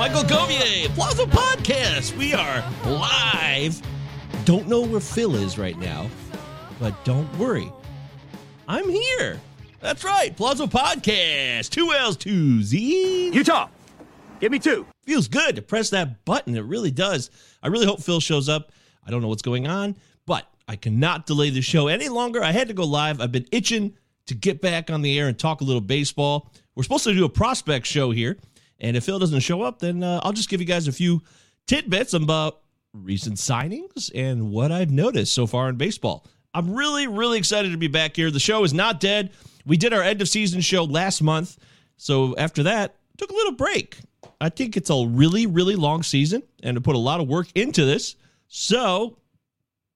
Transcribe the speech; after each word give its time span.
Michael 0.00 0.22
Govier, 0.22 0.88
Palazzo 0.94 1.26
Podcast. 1.26 2.16
We 2.16 2.32
are 2.32 2.64
live. 2.86 3.82
Don't 4.46 4.66
know 4.66 4.80
where 4.80 4.98
Phil 4.98 5.36
is 5.36 5.58
right 5.58 5.78
now, 5.78 6.08
but 6.80 7.04
don't 7.04 7.30
worry. 7.38 7.70
I'm 8.66 8.88
here. 8.88 9.38
That's 9.80 10.02
right, 10.02 10.34
Palazzo 10.34 10.66
Podcast. 10.66 11.68
Two 11.68 11.92
L's, 11.92 12.16
two 12.16 12.62
Z's. 12.62 13.34
Utah, 13.34 13.68
give 14.40 14.50
me 14.50 14.58
two. 14.58 14.86
Feels 15.04 15.28
good 15.28 15.56
to 15.56 15.62
press 15.62 15.90
that 15.90 16.24
button. 16.24 16.56
It 16.56 16.64
really 16.64 16.90
does. 16.90 17.30
I 17.62 17.68
really 17.68 17.86
hope 17.86 18.00
Phil 18.02 18.20
shows 18.20 18.48
up. 18.48 18.72
I 19.06 19.10
don't 19.10 19.22
know 19.22 19.28
what's 19.28 19.42
going 19.42 19.66
on, 19.66 19.96
but 20.26 20.46
I 20.66 20.76
cannot 20.76 21.26
delay 21.26 21.50
the 21.50 21.62
show 21.62 21.88
any 21.88 22.08
longer. 22.08 22.42
I 22.42 22.52
had 22.52 22.68
to 22.68 22.74
go 22.74 22.84
live. 22.84 23.20
I've 23.20 23.32
been 23.32 23.46
itching 23.52 23.96
to 24.26 24.34
get 24.34 24.60
back 24.60 24.90
on 24.90 25.02
the 25.02 25.18
air 25.18 25.28
and 25.28 25.38
talk 25.38 25.60
a 25.60 25.64
little 25.64 25.80
baseball. 25.80 26.52
We're 26.74 26.82
supposed 26.82 27.04
to 27.04 27.14
do 27.14 27.24
a 27.24 27.28
prospect 27.28 27.86
show 27.86 28.10
here, 28.10 28.38
and 28.78 28.96
if 28.96 29.04
Phil 29.04 29.18
doesn't 29.18 29.40
show 29.40 29.62
up, 29.62 29.80
then 29.80 30.02
uh, 30.02 30.20
I'll 30.22 30.32
just 30.32 30.48
give 30.48 30.60
you 30.60 30.66
guys 30.66 30.88
a 30.88 30.92
few 30.92 31.22
tidbits 31.66 32.14
about 32.14 32.60
recent 32.92 33.36
signings 33.36 34.10
and 34.14 34.50
what 34.50 34.72
I've 34.72 34.90
noticed 34.90 35.34
so 35.34 35.46
far 35.46 35.68
in 35.68 35.76
baseball. 35.76 36.26
I'm 36.54 36.74
really, 36.74 37.06
really 37.06 37.38
excited 37.38 37.72
to 37.72 37.78
be 37.78 37.88
back 37.88 38.16
here. 38.16 38.30
The 38.30 38.40
show 38.40 38.64
is 38.64 38.74
not 38.74 39.00
dead. 39.00 39.30
We 39.66 39.76
did 39.76 39.92
our 39.92 40.02
end 40.02 40.20
of 40.20 40.28
season 40.28 40.60
show 40.60 40.84
last 40.84 41.22
month. 41.22 41.58
So 41.96 42.34
after 42.36 42.64
that, 42.64 42.96
took 43.18 43.30
a 43.30 43.34
little 43.34 43.52
break. 43.52 43.98
I 44.40 44.48
think 44.48 44.76
it's 44.76 44.90
a 44.90 45.06
really, 45.06 45.46
really 45.46 45.76
long 45.76 46.02
season 46.02 46.42
and 46.62 46.74
to 46.76 46.80
put 46.80 46.96
a 46.96 46.98
lot 46.98 47.20
of 47.20 47.28
work 47.28 47.48
into 47.54 47.84
this. 47.84 48.16
So, 48.48 49.18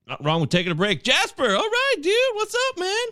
not 0.07 0.23
wrong 0.25 0.41
with 0.41 0.51
taking 0.51 0.73
a 0.73 0.75
break. 0.75 1.03
Jasper, 1.03 1.45
all 1.45 1.63
right, 1.63 1.95
dude. 2.01 2.15
What's 2.35 2.55
up, 2.71 2.79
man? 2.79 3.07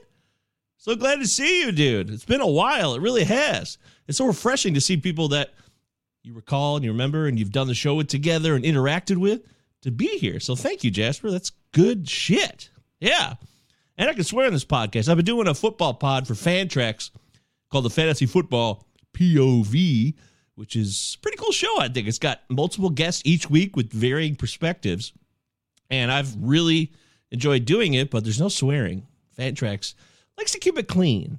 So 0.76 0.96
glad 0.96 1.20
to 1.20 1.26
see 1.26 1.60
you, 1.60 1.72
dude. 1.72 2.10
It's 2.10 2.24
been 2.24 2.40
a 2.40 2.46
while. 2.46 2.94
It 2.94 3.00
really 3.00 3.24
has. 3.24 3.78
It's 4.08 4.18
so 4.18 4.26
refreshing 4.26 4.74
to 4.74 4.80
see 4.80 4.96
people 4.96 5.28
that 5.28 5.54
you 6.22 6.34
recall 6.34 6.76
and 6.76 6.84
you 6.84 6.90
remember 6.90 7.26
and 7.26 7.38
you've 7.38 7.52
done 7.52 7.66
the 7.66 7.74
show 7.74 7.94
with 7.94 8.08
together 8.08 8.54
and 8.54 8.64
interacted 8.64 9.16
with 9.16 9.42
to 9.82 9.90
be 9.90 10.18
here. 10.18 10.40
So 10.40 10.54
thank 10.56 10.84
you, 10.84 10.90
Jasper. 10.90 11.30
That's 11.30 11.52
good 11.72 12.08
shit. 12.08 12.70
Yeah. 13.00 13.34
And 13.96 14.08
I 14.08 14.12
can 14.12 14.24
swear 14.24 14.46
on 14.46 14.52
this 14.52 14.64
podcast. 14.64 15.08
I've 15.08 15.16
been 15.16 15.24
doing 15.24 15.48
a 15.48 15.54
football 15.54 15.94
pod 15.94 16.26
for 16.26 16.34
Fantrax 16.34 17.10
called 17.70 17.84
the 17.84 17.90
Fantasy 17.90 18.26
Football 18.26 18.86
POV, 19.14 20.14
which 20.54 20.76
is 20.76 21.18
pretty 21.22 21.38
cool 21.38 21.52
show, 21.52 21.80
I 21.80 21.88
think. 21.88 22.08
It's 22.08 22.18
got 22.18 22.40
multiple 22.48 22.90
guests 22.90 23.22
each 23.24 23.48
week 23.48 23.76
with 23.76 23.92
varying 23.92 24.36
perspectives. 24.36 25.12
And 25.90 26.10
I've 26.10 26.34
really 26.36 26.92
enjoyed 27.30 27.64
doing 27.64 27.94
it, 27.94 28.10
but 28.10 28.24
there's 28.24 28.40
no 28.40 28.48
swearing. 28.48 29.06
Fantrax 29.38 29.94
likes 30.38 30.52
to 30.52 30.58
keep 30.58 30.78
it 30.78 30.88
clean. 30.88 31.38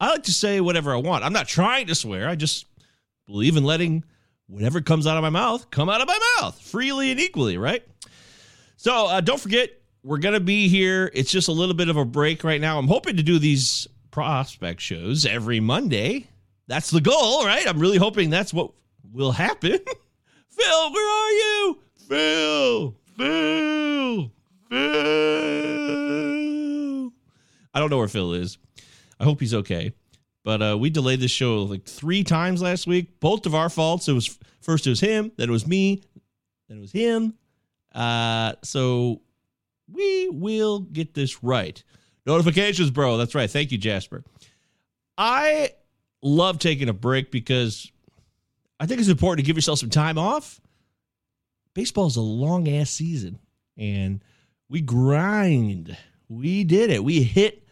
I 0.00 0.10
like 0.10 0.24
to 0.24 0.32
say 0.32 0.60
whatever 0.60 0.94
I 0.94 0.98
want. 0.98 1.24
I'm 1.24 1.32
not 1.32 1.48
trying 1.48 1.86
to 1.86 1.94
swear. 1.94 2.28
I 2.28 2.34
just 2.34 2.66
believe 3.26 3.56
in 3.56 3.64
letting 3.64 4.04
whatever 4.46 4.80
comes 4.80 5.06
out 5.06 5.16
of 5.16 5.22
my 5.22 5.30
mouth 5.30 5.70
come 5.70 5.88
out 5.88 6.00
of 6.00 6.06
my 6.06 6.18
mouth 6.38 6.60
freely 6.60 7.10
and 7.10 7.20
equally, 7.20 7.56
right? 7.56 7.82
So 8.76 9.06
uh, 9.06 9.20
don't 9.20 9.40
forget, 9.40 9.70
we're 10.02 10.18
to 10.18 10.40
be 10.40 10.68
here. 10.68 11.10
It's 11.14 11.30
just 11.30 11.48
a 11.48 11.52
little 11.52 11.74
bit 11.74 11.88
of 11.88 11.96
a 11.96 12.04
break 12.04 12.44
right 12.44 12.60
now. 12.60 12.78
I'm 12.78 12.88
hoping 12.88 13.16
to 13.16 13.22
do 13.22 13.38
these 13.38 13.88
prospect 14.10 14.80
shows 14.82 15.24
every 15.24 15.60
Monday. 15.60 16.28
That's 16.66 16.90
the 16.90 17.00
goal, 17.00 17.44
right? 17.44 17.66
I'm 17.66 17.78
really 17.78 17.98
hoping 17.98 18.30
that's 18.30 18.54
what 18.54 18.70
will 19.12 19.32
happen. 19.32 19.78
Phil, 20.48 20.92
where 20.92 21.10
are 21.10 21.30
you? 21.30 21.78
Phil, 22.08 22.96
Phil, 23.16 24.30
Phil. 24.70 25.94
I 27.74 27.80
don't 27.80 27.90
know 27.90 27.98
where 27.98 28.08
Phil 28.08 28.34
is. 28.34 28.58
I 29.18 29.24
hope 29.24 29.40
he's 29.40 29.54
okay. 29.54 29.92
But 30.44 30.62
uh, 30.62 30.76
we 30.78 30.90
delayed 30.90 31.20
this 31.20 31.30
show 31.30 31.62
like 31.62 31.84
three 31.84 32.22
times 32.22 32.62
last 32.62 32.86
week. 32.86 33.18
Both 33.20 33.46
of 33.46 33.54
our 33.54 33.68
faults. 33.68 34.08
It 34.08 34.12
was 34.12 34.38
first 34.60 34.86
it 34.86 34.90
was 34.90 35.00
him, 35.00 35.32
then 35.36 35.48
it 35.48 35.52
was 35.52 35.66
me, 35.66 36.02
then 36.68 36.78
it 36.78 36.80
was 36.80 36.92
him. 36.92 37.34
Uh, 37.94 38.52
so 38.62 39.22
we 39.90 40.28
will 40.30 40.80
get 40.80 41.14
this 41.14 41.42
right. 41.42 41.82
Notifications, 42.26 42.90
bro. 42.90 43.16
That's 43.16 43.34
right. 43.34 43.50
Thank 43.50 43.72
you, 43.72 43.78
Jasper. 43.78 44.24
I 45.16 45.70
love 46.24 46.58
taking 46.58 46.88
a 46.88 46.92
break 46.92 47.30
because 47.30 47.92
I 48.80 48.86
think 48.86 48.98
it's 48.98 49.08
important 49.08 49.44
to 49.44 49.46
give 49.46 49.56
yourself 49.56 49.78
some 49.78 49.90
time 49.90 50.18
off. 50.18 50.60
Baseball 51.74 52.06
is 52.06 52.16
a 52.16 52.22
long 52.22 52.68
ass 52.68 52.90
season 52.90 53.38
and 53.76 54.22
we 54.68 54.80
grind. 54.80 55.96
We 56.28 56.64
did 56.64 56.90
it. 56.90 57.04
We 57.04 57.22
hit 57.22 57.68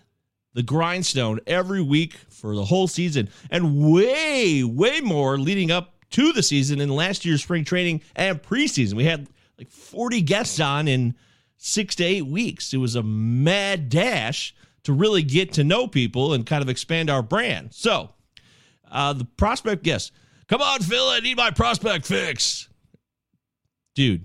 the 0.55 0.63
grindstone 0.63 1.41
every 1.47 1.81
week 1.81 2.15
for 2.29 2.55
the 2.55 2.65
whole 2.65 2.87
season 2.87 3.31
and 3.51 3.91
way, 3.91 4.63
way 4.63 5.01
more 5.01 5.39
leading 5.39 5.71
up 5.71 5.95
to 6.11 6.33
the 6.33 6.43
season 6.43 6.81
in 6.81 6.91
last 6.91 7.25
year's 7.25 7.43
spring 7.43 7.65
training 7.65 8.03
and 8.15 8.43
preseason. 8.43 8.95
We 8.95 9.05
had 9.05 9.29
like 9.57 9.71
40 9.71 10.21
guests 10.23 10.61
on 10.61 10.89
in 10.89 11.15
six 11.57 11.95
to 11.97 12.05
eight 12.05 12.27
weeks. 12.27 12.75
It 12.75 12.79
was 12.79 12.97
a 12.97 13.03
mad 13.03 13.89
dash 13.89 14.55
to 14.83 14.93
really 14.93 15.23
get 15.23 15.55
to 15.55 15.65
know 15.65 15.87
people 15.87 16.35
and 16.35 16.45
kind 16.45 16.63
of 16.63 16.69
expand 16.69 17.09
our 17.09 17.23
brand. 17.23 17.73
So, 17.73 18.11
uh, 18.93 19.13
the 19.13 19.25
prospect 19.25 19.83
guest, 19.83 20.13
come 20.49 20.61
on, 20.63 20.81
Phil, 20.81 21.05
I 21.09 21.21
need 21.21 21.37
my 21.37 21.51
prospect 21.51 22.07
fix. 22.07 22.69
Dude, 23.95 24.25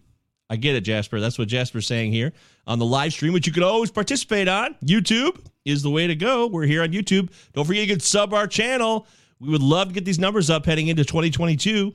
I 0.49 0.55
get 0.55 0.75
it, 0.75 0.81
Jasper. 0.81 1.19
That's 1.19 1.37
what 1.39 1.47
Jasper's 1.47 1.87
saying 1.87 2.11
here 2.11 2.33
on 2.67 2.79
the 2.79 2.85
live 2.85 3.13
stream, 3.13 3.33
which 3.33 3.47
you 3.47 3.53
can 3.53 3.63
always 3.63 3.91
participate 3.91 4.47
on. 4.47 4.75
YouTube 4.83 5.39
is 5.65 5.81
the 5.83 5.89
way 5.89 6.07
to 6.07 6.15
go. 6.15 6.47
We're 6.47 6.65
here 6.65 6.83
on 6.83 6.89
YouTube. 6.89 7.31
Don't 7.53 7.65
forget 7.65 7.81
you 7.87 7.93
can 7.93 7.99
sub 7.99 8.33
our 8.33 8.47
channel. 8.47 9.07
We 9.39 9.49
would 9.49 9.61
love 9.61 9.89
to 9.89 9.93
get 9.93 10.05
these 10.05 10.19
numbers 10.19 10.49
up 10.49 10.65
heading 10.65 10.87
into 10.87 11.03
2022. 11.03 11.93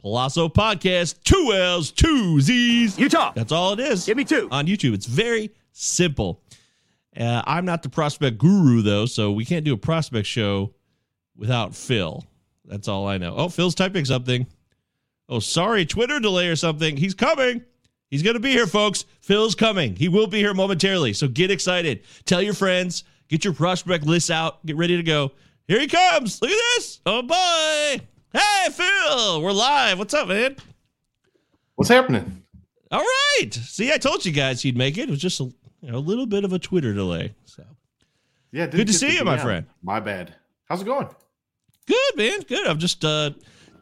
Palazzo 0.00 0.48
Podcast, 0.48 1.22
two 1.24 1.52
L's, 1.52 1.90
two 1.90 2.40
Z's. 2.40 2.98
Utah, 2.98 3.32
That's 3.34 3.50
all 3.50 3.72
it 3.72 3.80
is. 3.80 4.04
give 4.06 4.16
me 4.16 4.24
two. 4.24 4.48
on 4.52 4.66
YouTube. 4.66 4.94
It's 4.94 5.06
very 5.06 5.50
simple. 5.72 6.42
Uh, 7.18 7.42
I'm 7.46 7.64
not 7.64 7.82
the 7.82 7.88
prospect 7.88 8.38
guru 8.38 8.82
though, 8.82 9.06
so 9.06 9.32
we 9.32 9.44
can't 9.44 9.64
do 9.64 9.72
a 9.74 9.76
prospect 9.76 10.26
show 10.28 10.74
without 11.36 11.74
Phil. 11.74 12.24
That's 12.64 12.88
all 12.88 13.06
I 13.06 13.18
know. 13.18 13.34
Oh, 13.36 13.48
Phil's 13.48 13.74
typing 13.74 14.04
something. 14.04 14.46
Oh, 15.28 15.38
sorry, 15.38 15.84
Twitter 15.86 16.20
delay 16.20 16.48
or 16.48 16.56
something. 16.56 16.96
He's 16.96 17.14
coming. 17.14 17.64
He's 18.10 18.22
going 18.22 18.34
to 18.34 18.40
be 18.40 18.52
here, 18.52 18.66
folks. 18.66 19.04
Phil's 19.20 19.54
coming. 19.54 19.96
He 19.96 20.08
will 20.08 20.28
be 20.28 20.38
here 20.38 20.54
momentarily. 20.54 21.12
So 21.12 21.26
get 21.26 21.50
excited. 21.50 22.02
Tell 22.24 22.40
your 22.40 22.54
friends. 22.54 23.04
Get 23.28 23.44
your 23.44 23.52
prospect 23.52 24.06
list 24.06 24.30
out. 24.30 24.64
Get 24.64 24.76
ready 24.76 24.96
to 24.96 25.02
go. 25.02 25.32
Here 25.66 25.80
he 25.80 25.88
comes. 25.88 26.40
Look 26.40 26.50
at 26.50 26.56
this. 26.76 27.00
Oh, 27.04 27.22
boy. 27.22 28.00
Hey, 28.32 28.70
Phil. 28.70 29.42
We're 29.42 29.50
live. 29.52 29.98
What's 29.98 30.14
up, 30.14 30.28
man? 30.28 30.56
What's 31.74 31.88
happening? 31.88 32.44
All 32.92 33.00
right. 33.02 33.52
See, 33.52 33.92
I 33.92 33.96
told 33.98 34.24
you 34.24 34.30
guys 34.30 34.62
he'd 34.62 34.76
make 34.76 34.96
it. 34.96 35.08
It 35.08 35.10
was 35.10 35.18
just 35.18 35.40
a, 35.40 35.44
you 35.80 35.90
know, 35.90 35.96
a 35.96 35.98
little 35.98 36.26
bit 36.26 36.44
of 36.44 36.52
a 36.52 36.58
Twitter 36.60 36.94
delay. 36.94 37.34
So 37.44 37.64
Yeah, 38.52 38.68
Good 38.68 38.86
to 38.86 38.92
see 38.92 39.16
you, 39.16 39.24
my 39.24 39.38
friend. 39.38 39.66
My 39.82 39.98
bad. 39.98 40.34
How's 40.68 40.82
it 40.82 40.84
going? 40.84 41.08
Good, 41.86 42.16
man. 42.16 42.40
Good. 42.48 42.66
I'm 42.66 42.78
just 42.78 43.04
uh, 43.04 43.30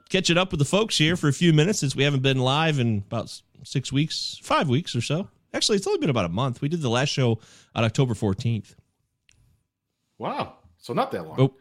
catching 0.09 0.39
up 0.39 0.51
with 0.51 0.59
the 0.59 0.65
folks 0.65 0.97
here 0.99 1.17
for 1.17 1.29
a 1.29 1.33
few 1.33 1.53
minutes 1.53 1.79
since 1.81 1.95
we 1.97 2.05
haven't 2.05 2.23
been 2.23 2.39
live 2.39 2.79
in 2.79 3.05
about 3.07 3.41
six 3.65 3.93
weeks, 3.93 4.39
five 4.43 4.69
weeks 4.69 4.95
or 4.95 5.01
so. 5.01 5.29
Actually, 5.53 5.77
it's 5.77 5.87
only 5.87 5.99
been 6.01 6.11
about 6.11 6.25
a 6.25 6.29
month. 6.31 6.61
We 6.61 6.69
did 6.69 6.83
the 6.83 6.91
last 6.91 7.09
show 7.11 7.39
on 7.75 7.85
October 7.85 8.15
14th. 8.15 8.75
Wow. 10.19 10.55
So 10.79 10.93
not 10.93 11.11
that 11.13 11.27
long. 11.27 11.37
Oh, 11.41 11.55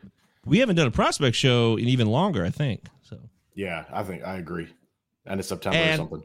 we 0.46 0.60
haven't 0.60 0.76
done 0.76 0.88
a 0.88 0.92
prospect 0.92 1.36
show 1.36 1.78
in 1.78 1.88
even 1.88 2.08
longer, 2.08 2.44
I 2.46 2.50
think. 2.50 2.82
So 3.04 3.18
Yeah, 3.56 3.86
I 3.92 4.04
think 4.04 4.24
I 4.24 4.38
agree. 4.38 4.68
End 5.28 5.40
of 5.40 5.46
September 5.46 5.78
And- 5.78 6.02
or 6.02 6.04
something. 6.10 6.24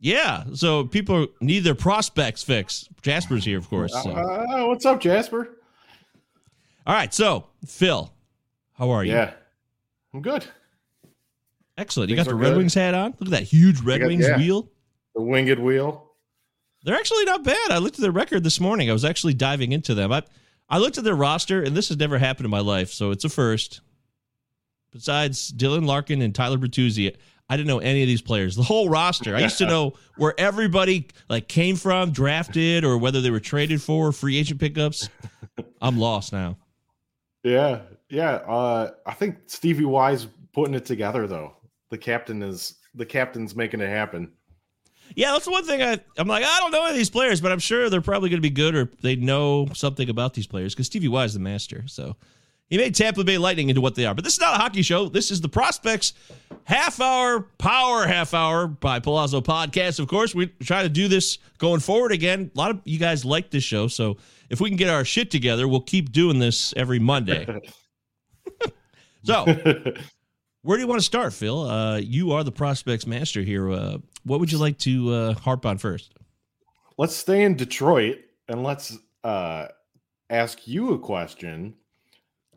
yeah, 0.00 0.44
so 0.54 0.84
people 0.84 1.28
need 1.40 1.60
their 1.60 1.74
prospects 1.76 2.42
fixed. 2.42 2.88
Jasper's 3.02 3.44
here, 3.44 3.58
of 3.58 3.68
course. 3.68 3.92
So. 3.92 4.10
Uh, 4.10 4.66
what's 4.66 4.84
up, 4.84 5.00
Jasper? 5.00 5.58
All 6.86 6.94
right, 6.94 7.14
so 7.14 7.46
Phil, 7.66 8.12
how 8.74 8.90
are 8.90 9.04
you? 9.04 9.12
Yeah, 9.12 9.34
I'm 10.14 10.22
good. 10.22 10.46
excellent. 11.76 12.08
You 12.10 12.16
Things 12.16 12.26
got 12.28 12.30
the 12.30 12.36
Red 12.36 12.50
good. 12.50 12.58
Wings 12.58 12.74
hat 12.74 12.94
on. 12.94 13.10
Look 13.18 13.22
at 13.28 13.30
that 13.30 13.42
huge 13.42 13.80
Red 13.80 14.00
got- 14.00 14.06
Wings 14.08 14.26
yeah. 14.26 14.38
wheel. 14.38 14.68
The 15.14 15.22
winged 15.22 15.58
wheel. 15.58 16.10
They're 16.84 16.94
actually 16.96 17.24
not 17.24 17.42
bad. 17.44 17.70
I 17.70 17.78
looked 17.78 17.96
at 17.98 18.02
their 18.02 18.10
record 18.12 18.44
this 18.44 18.60
morning. 18.60 18.90
I 18.90 18.92
was 18.92 19.04
actually 19.04 19.34
diving 19.34 19.72
into 19.72 19.94
them. 19.94 20.12
I 20.12 20.22
I 20.68 20.78
looked 20.78 20.96
at 20.98 21.04
their 21.04 21.14
roster, 21.14 21.62
and 21.62 21.76
this 21.76 21.88
has 21.88 21.98
never 21.98 22.18
happened 22.18 22.44
in 22.46 22.50
my 22.50 22.60
life, 22.60 22.90
so 22.90 23.10
it's 23.10 23.24
a 23.24 23.28
first. 23.28 23.80
Besides 24.92 25.52
Dylan 25.52 25.86
Larkin 25.86 26.22
and 26.22 26.34
Tyler 26.34 26.56
Bertuzzi, 26.58 27.14
I 27.48 27.56
didn't 27.56 27.68
know 27.68 27.80
any 27.80 28.02
of 28.02 28.06
these 28.08 28.22
players. 28.22 28.54
The 28.56 28.62
whole 28.62 28.88
roster. 28.88 29.34
I 29.36 29.40
used 29.40 29.58
to 29.58 29.66
know 29.66 29.94
where 30.16 30.34
everybody 30.38 31.08
like 31.28 31.48
came 31.48 31.76
from, 31.76 32.12
drafted, 32.12 32.84
or 32.84 32.96
whether 32.98 33.20
they 33.20 33.30
were 33.30 33.40
traded 33.40 33.82
for 33.82 34.12
free 34.12 34.36
agent 34.38 34.60
pickups. 34.60 35.08
I'm 35.82 35.98
lost 35.98 36.32
now. 36.32 36.56
Yeah, 37.42 37.80
yeah. 38.14 38.34
Uh, 38.46 38.90
I 39.06 39.12
think 39.12 39.36
Stevie 39.46 39.84
Y's 39.84 40.28
putting 40.52 40.74
it 40.74 40.84
together 40.84 41.26
though. 41.26 41.56
The 41.90 41.98
captain 41.98 42.42
is 42.42 42.76
the 42.94 43.04
captain's 43.04 43.56
making 43.56 43.80
it 43.80 43.88
happen. 43.88 44.32
Yeah, 45.16 45.32
that's 45.32 45.46
one 45.46 45.64
thing 45.64 45.82
I, 45.82 45.98
I'm 46.16 46.28
like, 46.28 46.44
I 46.44 46.60
don't 46.60 46.70
know 46.70 46.82
any 46.82 46.92
of 46.92 46.96
these 46.96 47.10
players, 47.10 47.40
but 47.40 47.52
I'm 47.52 47.58
sure 47.58 47.90
they're 47.90 48.00
probably 48.00 48.30
going 48.30 48.38
to 48.38 48.48
be 48.48 48.50
good 48.50 48.74
or 48.74 48.90
they 49.02 49.16
know 49.16 49.66
something 49.74 50.08
about 50.08 50.34
these 50.34 50.46
players 50.46 50.74
because 50.74 50.86
Stevie 50.86 51.08
Y 51.08 51.24
is 51.24 51.34
the 51.34 51.40
master. 51.40 51.84
So 51.86 52.16
he 52.68 52.78
made 52.78 52.94
Tampa 52.94 53.22
Bay 53.22 53.36
Lightning 53.36 53.68
into 53.68 53.80
what 53.80 53.96
they 53.96 54.06
are. 54.06 54.14
But 54.14 54.24
this 54.24 54.34
is 54.34 54.40
not 54.40 54.54
a 54.54 54.58
hockey 54.58 54.82
show. 54.82 55.08
This 55.08 55.30
is 55.30 55.40
the 55.40 55.48
Prospects 55.48 56.14
half 56.64 57.00
hour, 57.00 57.40
power 57.58 58.06
half 58.06 58.32
hour 58.32 58.66
by 58.66 58.98
Palazzo 58.98 59.40
Podcast. 59.40 60.00
Of 60.00 60.08
course, 60.08 60.34
we 60.34 60.46
try 60.62 60.82
to 60.82 60.88
do 60.88 61.06
this 61.06 61.38
going 61.58 61.80
forward 61.80 62.12
again. 62.12 62.50
A 62.54 62.58
lot 62.58 62.70
of 62.70 62.80
you 62.84 62.98
guys 62.98 63.24
like 63.24 63.50
this 63.50 63.64
show. 63.64 63.88
So 63.88 64.16
if 64.48 64.60
we 64.60 64.70
can 64.70 64.78
get 64.78 64.88
our 64.88 65.04
shit 65.04 65.30
together, 65.30 65.68
we'll 65.68 65.80
keep 65.80 66.12
doing 66.12 66.38
this 66.38 66.72
every 66.76 66.98
Monday. 66.98 67.60
so 69.24 69.44
where 70.62 70.76
do 70.76 70.82
you 70.82 70.86
want 70.86 71.00
to 71.00 71.04
start, 71.04 71.32
Phil? 71.32 71.62
Uh, 71.62 71.96
you 71.96 72.32
are 72.32 72.44
the 72.44 72.52
prospects 72.52 73.06
master 73.06 73.42
here. 73.42 73.70
Uh, 73.70 73.98
what 74.24 74.38
would 74.40 74.52
you 74.52 74.58
like 74.58 74.78
to 74.78 75.12
uh, 75.12 75.34
harp 75.34 75.66
on 75.66 75.78
first? 75.78 76.14
let's 76.96 77.14
stay 77.14 77.42
in 77.42 77.56
Detroit 77.56 78.18
and 78.48 78.62
let's 78.62 78.96
uh, 79.22 79.66
ask 80.30 80.66
you 80.66 80.92
a 80.92 80.98
question. 80.98 81.74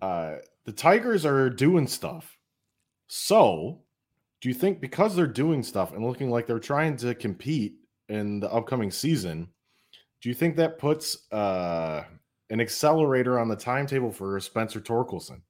Uh, 0.02 0.36
the 0.66 0.72
Tigers 0.72 1.26
are 1.26 1.50
doing 1.50 1.88
stuff. 1.88 2.38
So, 3.08 3.82
do 4.42 4.50
you 4.50 4.56
think 4.56 4.82
because 4.82 5.16
they're 5.16 5.26
doing 5.26 5.64
stuff 5.64 5.94
and 5.94 6.06
looking 6.06 6.30
like 6.30 6.46
they're 6.46 6.60
trying 6.60 6.98
to 6.98 7.16
compete 7.16 7.76
in 8.10 8.40
the 8.40 8.52
upcoming 8.52 8.92
season, 8.92 9.48
do 10.22 10.30
you 10.30 10.36
think 10.36 10.56
that 10.58 10.78
puts 10.78 11.32
uh, 11.32 12.04
an 12.50 12.62
accelerator 12.62 13.40
on 13.40 13.48
the 13.48 13.56
timetable 13.56 14.12
for 14.12 14.40
Spencer 14.40 14.80
Torkelson? 14.80 15.42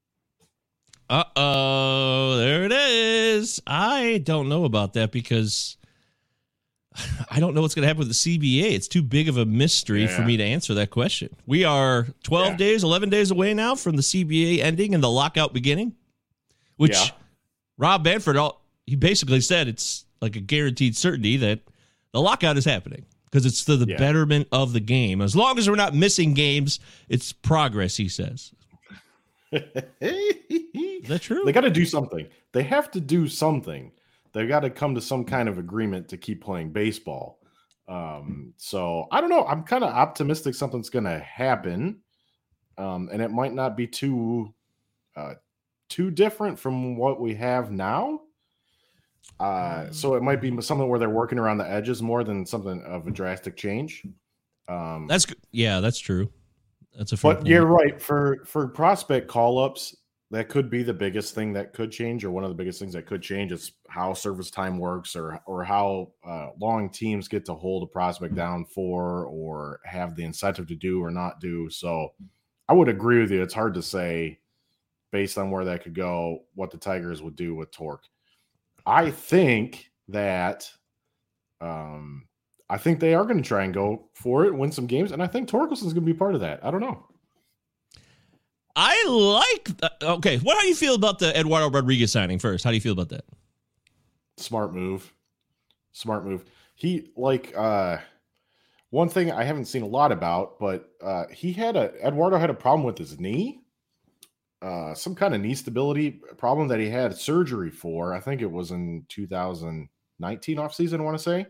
Uh 1.09 1.23
oh, 1.37 2.37
there 2.37 2.65
it 2.65 2.71
is. 2.73 3.61
I 3.65 4.21
don't 4.25 4.49
know 4.49 4.65
about 4.65 4.93
that 4.93 5.11
because 5.11 5.77
I 7.31 7.39
don't 7.39 7.53
know 7.53 7.61
what's 7.61 7.75
going 7.75 7.83
to 7.83 7.87
happen 7.87 7.99
with 7.99 8.09
the 8.09 8.13
CBA. 8.13 8.71
It's 8.73 8.87
too 8.89 9.01
big 9.01 9.29
of 9.29 9.37
a 9.37 9.45
mystery 9.45 10.07
for 10.07 10.23
me 10.23 10.35
to 10.37 10.43
answer 10.43 10.73
that 10.73 10.89
question. 10.89 11.33
We 11.45 11.63
are 11.63 12.07
12 12.23 12.47
Yeah. 12.47 12.57
days, 12.57 12.83
11 12.83 13.09
days 13.09 13.31
away 13.31 13.53
now 13.53 13.75
from 13.75 13.95
the 13.95 14.01
CBA 14.01 14.59
ending 14.61 14.93
and 14.93 15.01
the 15.03 15.09
lockout 15.09 15.53
beginning, 15.53 15.95
which 16.75 16.91
Yeah. 16.93 17.09
Rob 17.77 18.03
Manfred, 18.03 18.35
all, 18.35 18.65
he 18.85 18.95
basically 18.95 19.39
said 19.41 19.67
it's 19.67 20.05
like 20.21 20.35
a 20.35 20.41
guaranteed 20.41 20.97
certainty 20.97 21.37
that 21.37 21.61
the 22.11 22.21
lockout 22.21 22.57
is 22.57 22.65
happening 22.65 23.05
because 23.25 23.45
it's 23.45 23.63
to 23.65 23.77
the 23.77 23.87
Yeah. 23.87 23.97
betterment 23.97 24.47
of 24.51 24.73
the 24.73 24.79
game. 24.81 25.21
As 25.21 25.35
long 25.35 25.57
as 25.59 25.69
we're 25.69 25.75
not 25.75 25.93
missing 25.95 26.33
games, 26.33 26.79
it's 27.07 27.31
progress, 27.31 27.95
he 27.95 28.09
says. 28.09 28.51
Is 29.51 31.07
that 31.07 31.21
true? 31.21 31.43
They 31.45 31.51
got 31.51 31.61
to 31.61 31.69
do 31.69 31.85
something. 31.85 32.27
They 32.51 32.63
have 32.63 32.91
to 32.91 32.99
do 32.99 33.27
something. 33.27 33.91
They've 34.33 34.47
got 34.47 34.61
to 34.61 34.69
come 34.69 34.95
to 34.95 35.01
some 35.01 35.23
kind 35.23 35.47
of 35.49 35.57
agreement 35.57 36.09
to 36.09 36.17
keep 36.17 36.43
playing 36.43 36.71
baseball. 36.71 37.39
Um, 37.87 38.53
so 38.57 39.07
I 39.11 39.21
don't 39.21 39.29
know. 39.29 39.45
I'm 39.45 39.63
kind 39.63 39.83
of 39.83 39.93
optimistic 39.93 40.55
something's 40.55 40.89
going 40.89 41.05
to 41.05 41.19
happen, 41.19 42.01
um, 42.77 43.09
and 43.11 43.21
it 43.21 43.31
might 43.31 43.53
not 43.53 43.77
be 43.77 43.87
too 43.87 44.53
uh, 45.15 45.35
too 45.87 46.11
different 46.11 46.59
from 46.59 46.97
what 46.97 47.21
we 47.21 47.33
have 47.35 47.71
now. 47.71 48.21
Uh, 49.39 49.91
so 49.91 50.15
it 50.15 50.23
might 50.23 50.41
be 50.41 50.49
something 50.61 50.87
where 50.87 50.99
they're 50.99 51.09
working 51.09 51.39
around 51.39 51.57
the 51.57 51.69
edges 51.69 52.01
more 52.01 52.23
than 52.23 52.45
something 52.45 52.81
of 52.83 53.07
a 53.07 53.11
drastic 53.11 53.55
change. 53.55 54.03
Um, 54.67 55.07
That's 55.07 55.25
good. 55.25 55.37
Yeah, 55.51 55.79
that's 55.79 55.99
true. 55.99 56.29
That's 56.97 57.11
a 57.11 57.17
fair 57.17 57.33
but 57.33 57.37
point. 57.37 57.47
you're 57.47 57.65
right 57.65 58.01
for 58.01 58.43
for 58.45 58.67
prospect 58.67 59.27
call 59.27 59.59
ups. 59.59 59.95
That 60.29 60.49
could 60.49 60.69
be 60.69 60.83
the 60.83 60.93
biggest 60.93 61.33
thing 61.33 61.53
that 61.53 61.71
could 61.71 61.89
change, 61.89 62.25
or 62.25 62.31
one 62.31 62.43
of 62.43 62.49
the 62.49 62.55
biggest 62.55 62.79
things 62.79 62.91
that 62.93 63.05
could 63.05 63.21
change 63.21 63.53
is 63.53 63.71
how 63.87 64.13
service 64.13 64.51
time 64.51 64.77
works, 64.77 65.15
or 65.15 65.39
or 65.45 65.63
how 65.63 66.11
uh, 66.27 66.47
long 66.59 66.89
teams 66.89 67.29
get 67.29 67.45
to 67.45 67.53
hold 67.53 67.83
a 67.83 67.87
prospect 67.87 68.35
down 68.35 68.65
for, 68.65 69.25
or 69.27 69.79
have 69.85 70.15
the 70.15 70.25
incentive 70.25 70.67
to 70.67 70.75
do 70.75 71.01
or 71.01 71.11
not 71.11 71.39
do. 71.39 71.69
So, 71.69 72.09
I 72.67 72.73
would 72.73 72.89
agree 72.89 73.21
with 73.21 73.31
you. 73.31 73.41
It's 73.41 73.53
hard 73.53 73.73
to 73.75 73.81
say, 73.81 74.39
based 75.11 75.37
on 75.37 75.49
where 75.49 75.63
that 75.63 75.83
could 75.83 75.95
go, 75.95 76.39
what 76.55 76.71
the 76.71 76.77
Tigers 76.77 77.21
would 77.21 77.37
do 77.37 77.55
with 77.55 77.71
Torque. 77.71 78.03
I 78.85 79.11
think 79.11 79.91
that, 80.09 80.69
um, 81.61 82.27
I 82.69 82.77
think 82.77 82.99
they 82.99 83.13
are 83.13 83.23
going 83.23 83.37
to 83.37 83.47
try 83.47 83.63
and 83.63 83.73
go 83.73 84.09
for 84.13 84.45
it, 84.45 84.53
win 84.53 84.71
some 84.71 84.87
games, 84.87 85.11
and 85.11 85.23
I 85.23 85.27
think 85.27 85.49
Torkelson's 85.49 85.93
going 85.93 86.05
to 86.05 86.13
be 86.13 86.13
part 86.13 86.35
of 86.35 86.41
that. 86.41 86.59
I 86.63 86.71
don't 86.71 86.81
know. 86.81 87.05
I 88.75 89.05
like. 89.07 89.69
okay, 90.03 90.37
what 90.37 90.55
how 90.55 90.61
do 90.61 90.67
you 90.67 90.75
feel 90.75 90.93
about 90.93 91.17
the 91.17 91.37
Eduardo 91.37 91.71
Rodriguez 91.71 92.11
signing 92.11 92.37
first? 92.37 92.63
How 92.63 92.69
do 92.69 92.75
you 92.75 92.81
feel 92.81 92.93
about 92.93 93.09
that? 93.09 93.25
Smart 94.37 94.71
move. 94.73 95.11
Smart 95.93 96.23
move. 96.23 96.45
He 96.75 97.09
like 97.17 97.57
uh 97.57 97.97
one 98.91 99.09
thing 99.09 99.31
I 99.31 99.43
haven't 99.43 99.65
seen 99.65 99.81
a 99.81 99.87
lot 99.87 100.11
about, 100.11 100.59
but 100.59 100.91
uh 101.01 101.25
he 101.31 101.53
had 101.53 101.75
a 101.75 101.91
Eduardo 102.05 102.37
had 102.37 102.51
a 102.51 102.53
problem 102.53 102.85
with 102.85 102.99
his 102.99 103.19
knee. 103.19 103.61
Uh 104.61 104.93
some 104.93 105.15
kind 105.15 105.33
of 105.33 105.41
knee 105.41 105.55
stability 105.55 106.21
problem 106.37 106.67
that 106.67 106.79
he 106.79 106.87
had 106.87 107.17
surgery 107.17 107.71
for. 107.71 108.13
I 108.13 108.19
think 108.19 108.43
it 108.43 108.51
was 108.51 108.69
in 108.69 109.05
2019 109.09 110.59
off 110.59 110.75
season, 110.75 111.01
I 111.01 111.03
want 111.03 111.17
to 111.17 111.23
say. 111.23 111.47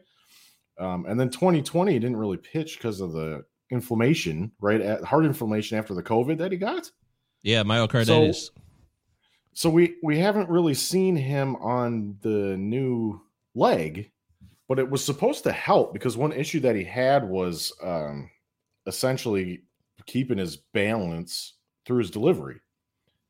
Um 0.79 1.05
and 1.07 1.19
then 1.19 1.29
2020 1.29 1.93
he 1.93 2.00
didn't 2.00 2.17
really 2.17 2.38
pitch 2.38 2.77
because 2.77 3.01
of 3.01 3.13
the 3.13 3.43
inflammation, 3.69 4.51
right? 4.62 4.81
At 4.81 5.03
heart 5.03 5.25
inflammation 5.25 5.77
after 5.77 5.93
the 5.93 6.03
COVID 6.03 6.38
that 6.38 6.51
he 6.51 6.57
got. 6.57 6.89
Yeah, 7.43 7.63
myocarditis. 7.63 8.36
So, 8.36 8.51
so 9.53 9.69
we 9.69 9.96
we 10.03 10.19
haven't 10.19 10.50
really 10.50 10.74
seen 10.74 11.15
him 11.15 11.55
on 11.57 12.17
the 12.22 12.55
new 12.57 13.22
leg, 13.55 14.12
but 14.67 14.79
it 14.79 14.89
was 14.89 15.03
supposed 15.03 15.43
to 15.46 15.51
help 15.51 15.93
because 15.93 16.15
one 16.15 16.31
issue 16.31 16.60
that 16.62 16.75
he 16.75 16.84
had 16.84 17.27
was 17.27 17.74
um, 17.84 18.29
essentially 18.86 19.63
keeping 20.05 20.38
his 20.38 20.57
balance 20.57 21.55
through 21.86 22.00
his 22.00 22.12
delivery 22.12 22.60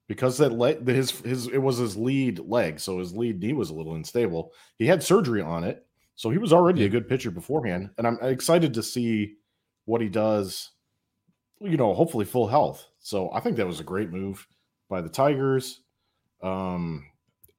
because 0.08 0.38
that 0.38 0.52
leg 0.52 0.86
his 0.88 1.12
his 1.22 1.48
it 1.48 1.58
was 1.58 1.78
his 1.78 1.96
lead 1.96 2.40
leg, 2.40 2.80
so 2.80 3.00
his 3.00 3.16
lead 3.16 3.40
knee 3.40 3.54
was 3.54 3.70
a 3.70 3.74
little 3.74 3.96
unstable. 3.96 4.52
He 4.78 4.86
had 4.86 5.04
surgery 5.04 5.42
on 5.42 5.64
it, 5.64 5.86
so 6.18 6.32
he 6.32 6.40
was 6.40 6.52
already 6.52 6.84
a 6.84 6.90
good 6.90 7.08
pitcher 7.08 7.30
beforehand, 7.30 7.92
and 7.98 8.08
I'm 8.08 8.18
excited 8.22 8.74
to 8.74 8.84
see 8.84 9.36
what 9.86 10.02
he 10.02 10.10
does. 10.10 10.72
You 11.62 11.78
know, 11.78 11.94
hopefully 11.94 12.26
full 12.26 12.48
health. 12.48 12.88
So 13.00 13.32
I 13.32 13.40
think 13.40 13.56
that 13.56 13.68
was 13.68 13.80
a 13.80 13.84
great 13.84 14.12
move 14.12 14.46
by 14.90 15.02
the 15.02 15.10
Tigers. 15.10 15.82
Um, 16.42 17.06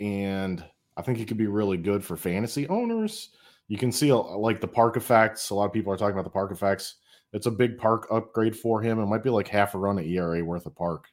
and 0.00 0.64
I 0.96 1.02
think 1.02 1.20
it 1.20 1.28
could 1.28 1.36
be 1.36 1.46
really 1.46 1.76
good 1.76 2.04
for 2.04 2.16
fantasy 2.16 2.68
owners. 2.68 3.30
You 3.68 3.78
can 3.78 3.92
see 3.92 4.10
uh, 4.10 4.18
like 4.18 4.60
the 4.60 4.68
park 4.68 4.96
effects. 4.96 5.50
A 5.50 5.54
lot 5.54 5.66
of 5.66 5.72
people 5.72 5.92
are 5.92 5.96
talking 5.96 6.14
about 6.14 6.24
the 6.24 6.30
park 6.30 6.50
effects. 6.50 6.96
It's 7.32 7.46
a 7.46 7.50
big 7.50 7.78
park 7.78 8.08
upgrade 8.10 8.56
for 8.56 8.82
him. 8.82 8.98
It 8.98 9.06
might 9.06 9.22
be 9.22 9.30
like 9.30 9.46
half 9.46 9.74
a 9.74 9.78
run 9.78 9.98
at 9.98 10.06
ERA 10.06 10.44
worth 10.44 10.66
of 10.66 10.74
park. 10.74 11.06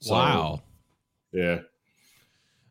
So, 0.00 0.12
wow. 0.12 0.62
Yeah. 1.32 1.60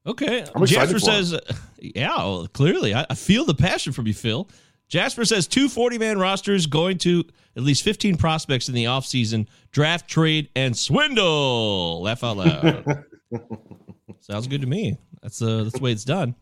Okay. 0.05 0.46
I'm 0.55 0.65
Jasper 0.65 0.93
for 0.93 1.00
says, 1.00 1.36
yeah, 1.79 2.15
well, 2.17 2.48
clearly. 2.48 2.93
I, 2.93 3.05
I 3.10 3.15
feel 3.15 3.46
the 3.46 3.53
passion 3.53 3.93
from 3.93 4.08
you, 4.08 4.13
Phil. 4.13 4.48
Jasper 4.88 5.24
says 5.25 5.48
two 5.48 5.70
40 5.70 5.98
man 6.00 6.17
rosters 6.17 6.65
going 6.65 6.98
to 7.00 7.24
at 7.55 7.63
least 7.63 7.84
15 7.84 8.17
prospects 8.17 8.67
in 8.67 8.75
the 8.75 8.86
offseason, 8.86 9.48
draft, 9.72 10.10
trade, 10.10 10.50
and 10.55 10.75
swindle. 10.75 12.01
Laugh 12.01 12.24
out 12.24 12.38
loud. 12.38 13.03
Sounds 14.22 14.48
good 14.48 14.62
to 14.62 14.67
me. 14.67 14.98
That's, 15.22 15.41
uh, 15.41 15.63
that's 15.63 15.77
the 15.77 15.84
way 15.84 15.91
it's 15.91 16.03
done. 16.05 16.36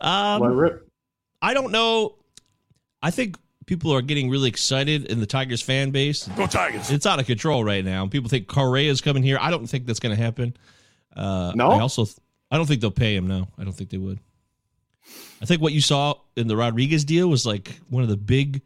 Let 0.00 0.08
Um, 0.08 0.42
rip. 0.54 0.88
I 1.40 1.54
don't 1.54 1.72
know. 1.72 2.16
I 3.02 3.10
think 3.10 3.36
people 3.66 3.92
are 3.92 4.02
getting 4.02 4.30
really 4.30 4.48
excited 4.48 5.06
in 5.06 5.18
the 5.20 5.26
Tigers 5.26 5.60
fan 5.60 5.90
base. 5.90 6.28
Go 6.36 6.46
Tigers. 6.46 6.90
It's 6.90 7.04
out 7.04 7.18
of 7.18 7.26
control 7.26 7.64
right 7.64 7.84
now. 7.84 8.06
People 8.06 8.30
think 8.30 8.46
Correa 8.46 8.90
is 8.90 9.00
coming 9.00 9.22
here. 9.22 9.38
I 9.40 9.50
don't 9.50 9.66
think 9.66 9.86
that's 9.86 10.00
going 10.00 10.16
to 10.16 10.22
happen. 10.22 10.56
Uh, 11.16 11.52
No? 11.54 11.70
I 11.72 11.80
also 11.80 12.06
I 12.52 12.56
don't 12.58 12.66
think 12.66 12.80
they'll 12.82 12.90
pay 12.92 13.16
him. 13.16 13.26
No, 13.26 13.48
I 13.58 13.64
don't 13.64 13.72
think 13.72 13.90
they 13.90 13.96
would. 13.98 14.20
I 15.40 15.46
think 15.46 15.60
what 15.62 15.72
you 15.72 15.80
saw 15.80 16.14
in 16.36 16.46
the 16.46 16.56
Rodriguez 16.56 17.04
deal 17.04 17.28
was 17.28 17.44
like 17.46 17.80
one 17.88 18.02
of 18.04 18.08
the 18.08 18.16
big, 18.16 18.60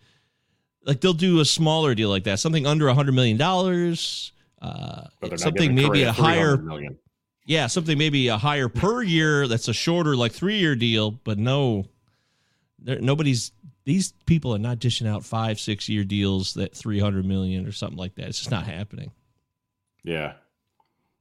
like 0.85 1.01
they'll 1.01 1.15
do 1.15 1.41
a 1.41 1.45
smaller 1.45 1.95
deal 1.95 2.11
like 2.11 2.25
that, 2.25 2.39
something 2.41 2.67
under 2.67 2.89
a 2.89 2.95
hundred 2.95 3.13
million 3.13 3.37
dollars. 3.39 4.33
Uh, 4.61 5.05
But 5.21 5.31
they're 5.31 5.31
not 5.31 5.41
something 5.41 5.75
maybe 5.75 6.03
a 6.03 6.13
higher, 6.13 6.57
300 6.57 6.65
million. 6.67 6.99
yeah, 7.47 7.69
something 7.69 7.97
maybe 7.97 8.29
a 8.29 8.37
higher 8.37 8.69
per 8.69 9.03
year. 9.03 9.47
That's 9.49 9.69
a 9.69 9.73
shorter, 9.73 10.17
like 10.17 10.33
three 10.33 10.59
year 10.59 10.75
deal. 10.77 11.13
But 11.13 11.39
no, 11.39 11.87
there, 12.79 13.01
nobody's. 13.01 13.53
These 13.85 14.13
people 14.27 14.53
are 14.53 14.59
not 14.59 14.81
dishing 14.81 15.07
out 15.07 15.25
five, 15.25 15.61
six 15.61 15.89
year 15.89 16.03
deals 16.03 16.55
that 16.55 16.75
three 16.75 16.99
hundred 16.99 17.25
million 17.25 17.67
or 17.67 17.73
something 17.73 17.97
like 17.99 18.17
that. 18.17 18.27
It's 18.27 18.39
just 18.39 18.51
not 18.51 18.67
happening. 18.67 19.13
Yeah. 20.03 20.33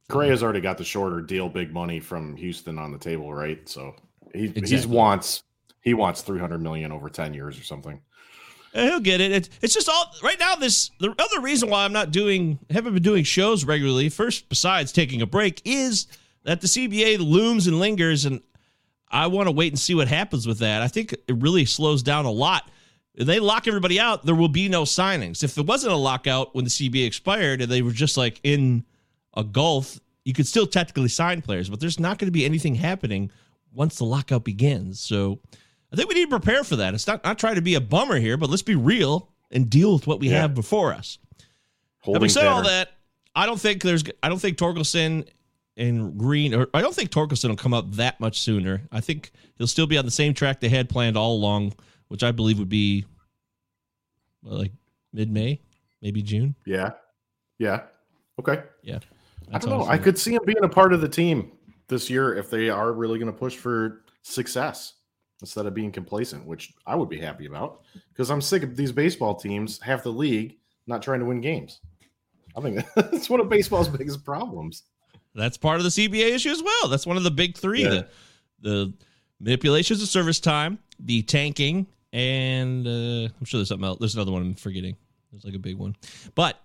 Correa's 0.09 0.43
already 0.43 0.61
got 0.61 0.77
the 0.77 0.83
shorter 0.83 1.21
deal, 1.21 1.49
big 1.49 1.73
money 1.73 1.99
from 1.99 2.35
Houston 2.35 2.77
on 2.77 2.91
the 2.91 2.97
table, 2.97 3.33
right? 3.33 3.67
So 3.67 3.95
he 4.33 4.41
he's 4.47 4.51
Exactly. 4.57 4.95
wants 4.95 5.43
he 5.81 5.93
wants 5.93 6.21
300 6.21 6.59
million 6.61 6.91
over 6.91 7.09
10 7.09 7.33
years 7.33 7.59
or 7.59 7.63
something. 7.63 8.01
Uh, 8.73 8.83
He'll 8.83 8.99
get 8.99 9.21
it. 9.21 9.31
it. 9.31 9.49
It's 9.61 9.73
just 9.73 9.87
all 9.89 10.11
right 10.23 10.39
now. 10.39 10.55
This 10.55 10.91
the 10.99 11.13
other 11.17 11.41
reason 11.41 11.69
why 11.69 11.85
I'm 11.85 11.93
not 11.93 12.11
doing 12.11 12.59
haven't 12.69 12.93
been 12.93 13.03
doing 13.03 13.23
shows 13.23 13.63
regularly. 13.65 14.09
First, 14.09 14.49
besides 14.49 14.91
taking 14.91 15.21
a 15.21 15.25
break, 15.27 15.61
is 15.65 16.07
that 16.43 16.61
the 16.61 16.67
CBA 16.67 17.17
looms 17.19 17.65
and 17.67 17.79
lingers, 17.79 18.25
and 18.25 18.41
I 19.09 19.27
want 19.27 19.47
to 19.47 19.51
wait 19.51 19.71
and 19.71 19.79
see 19.79 19.95
what 19.95 20.07
happens 20.07 20.45
with 20.45 20.59
that. 20.59 20.81
I 20.81 20.87
think 20.87 21.13
it 21.13 21.35
really 21.37 21.65
slows 21.65 22.03
down 22.03 22.25
a 22.25 22.31
lot. 22.31 22.69
If 23.15 23.25
they 23.27 23.39
lock 23.39 23.67
everybody 23.67 23.99
out, 23.99 24.25
there 24.25 24.35
will 24.35 24.49
be 24.49 24.67
no 24.67 24.83
signings. 24.83 25.41
If 25.41 25.55
there 25.55 25.63
wasn't 25.63 25.93
a 25.93 25.97
lockout 25.97 26.53
when 26.53 26.65
the 26.65 26.69
CBA 26.69 27.07
expired 27.07 27.61
and 27.61 27.71
they 27.71 27.81
were 27.81 27.91
just 27.93 28.17
like 28.17 28.41
in 28.43 28.83
a 29.35 29.43
gulf, 29.43 29.99
you 30.23 30.33
could 30.33 30.47
still 30.47 30.65
technically 30.67 31.09
sign 31.09 31.41
players, 31.41 31.69
but 31.69 31.79
there's 31.79 31.99
not 31.99 32.17
going 32.17 32.27
to 32.27 32.31
be 32.31 32.45
anything 32.45 32.75
happening 32.75 33.31
once 33.73 33.97
the 33.97 34.05
lockout 34.05 34.43
begins. 34.43 34.99
So 34.99 35.39
I 35.91 35.95
think 35.95 36.09
we 36.09 36.15
need 36.15 36.25
to 36.29 36.39
prepare 36.39 36.63
for 36.63 36.77
that. 36.77 36.93
It's 36.93 37.07
not 37.07 37.23
not 37.23 37.37
trying 37.37 37.55
to 37.55 37.61
be 37.61 37.75
a 37.75 37.81
bummer 37.81 38.17
here, 38.19 38.37
but 38.37 38.49
let's 38.49 38.61
be 38.61 38.75
real 38.75 39.29
and 39.51 39.69
deal 39.69 39.93
with 39.93 40.07
what 40.07 40.19
we 40.19 40.29
Yeah. 40.29 40.41
have 40.41 40.53
before 40.55 40.93
us. 40.93 41.19
Holding 41.99 42.21
Having 42.21 42.29
said 42.29 42.47
all 42.47 42.63
that, 42.63 42.91
I 43.35 43.45
don't 43.45 43.59
think 43.59 43.81
there's 43.81 44.03
I 44.23 44.29
don't 44.29 44.39
think 44.39 44.57
Torkelson 44.57 45.27
and 45.77 46.17
Green 46.17 46.53
or 46.53 46.67
I 46.73 46.81
don't 46.81 46.95
think 46.95 47.09
Torkelson 47.11 47.49
will 47.49 47.55
come 47.57 47.73
up 47.73 47.91
that 47.93 48.19
much 48.19 48.39
sooner. 48.39 48.81
I 48.91 49.01
think 49.01 49.31
he'll 49.57 49.67
still 49.67 49.87
be 49.87 49.97
on 49.97 50.05
the 50.05 50.11
same 50.11 50.33
track 50.33 50.59
they 50.61 50.69
had 50.69 50.87
planned 50.89 51.17
all 51.17 51.33
along, 51.35 51.73
which 52.07 52.23
I 52.23 52.31
believe 52.31 52.59
would 52.59 52.69
be 52.69 53.05
well, 54.41 54.57
like 54.59 54.71
mid 55.11 55.29
May, 55.31 55.59
maybe 56.01 56.21
June. 56.21 56.55
Yeah. 56.65 56.91
Yeah. 57.59 57.83
Okay. 58.39 58.63
Yeah. 58.83 58.99
I 59.51 59.57
don't 59.57 59.69
know. 59.69 59.81
it's 59.81 59.89
I 59.89 59.97
could 59.97 60.17
see 60.17 60.33
him 60.33 60.41
being 60.45 60.63
a 60.63 60.69
part 60.69 60.93
of 60.93 61.01
the 61.01 61.09
team 61.09 61.51
this 61.87 62.09
year 62.09 62.35
if 62.35 62.49
they 62.49 62.69
are 62.69 62.93
really 62.93 63.19
going 63.19 63.31
to 63.31 63.37
push 63.37 63.55
for 63.55 64.03
success 64.21 64.93
instead 65.41 65.65
of 65.65 65.73
being 65.73 65.91
complacent, 65.91 66.45
which 66.45 66.73
I 66.85 66.95
would 66.95 67.09
be 67.09 67.19
happy 67.19 67.45
about 67.45 67.81
because 68.09 68.31
I'm 68.31 68.41
sick 68.41 68.63
of 68.63 68.75
these 68.75 68.91
baseball 68.91 69.35
teams, 69.35 69.79
half 69.81 70.03
the 70.03 70.11
league, 70.11 70.57
not 70.87 71.01
trying 71.01 71.19
to 71.19 71.25
win 71.25 71.41
games. 71.41 71.81
I 72.57 72.61
think 72.61 72.79
that's 72.95 73.29
one 73.29 73.39
of 73.39 73.49
baseball's 73.49 73.87
biggest 73.89 74.23
problems. 74.23 74.83
That's 75.33 75.57
part 75.57 75.77
of 75.77 75.83
the 75.83 75.89
CBA 75.89 76.33
issue 76.33 76.49
as 76.49 76.63
well. 76.63 76.87
That's 76.87 77.05
one 77.05 77.17
of 77.17 77.23
the 77.23 77.31
big 77.31 77.57
three: 77.57 77.83
Yeah. 77.83 77.89
the 77.89 78.07
the 78.61 78.93
manipulations 79.39 80.01
of 80.01 80.07
service 80.07 80.39
time, 80.39 80.79
the 80.99 81.21
tanking, 81.21 81.87
and 82.13 82.87
uh, 82.87 83.29
I'm 83.37 83.45
sure 83.45 83.57
there's 83.59 83.67
something 83.67 83.85
else. 83.85 83.99
There's 83.99 84.15
another 84.15 84.31
one 84.31 84.41
I'm 84.41 84.53
forgetting. 84.55 84.95
There's 85.31 85.43
like 85.43 85.55
a 85.55 85.59
big 85.59 85.75
one, 85.75 85.95
but 86.35 86.61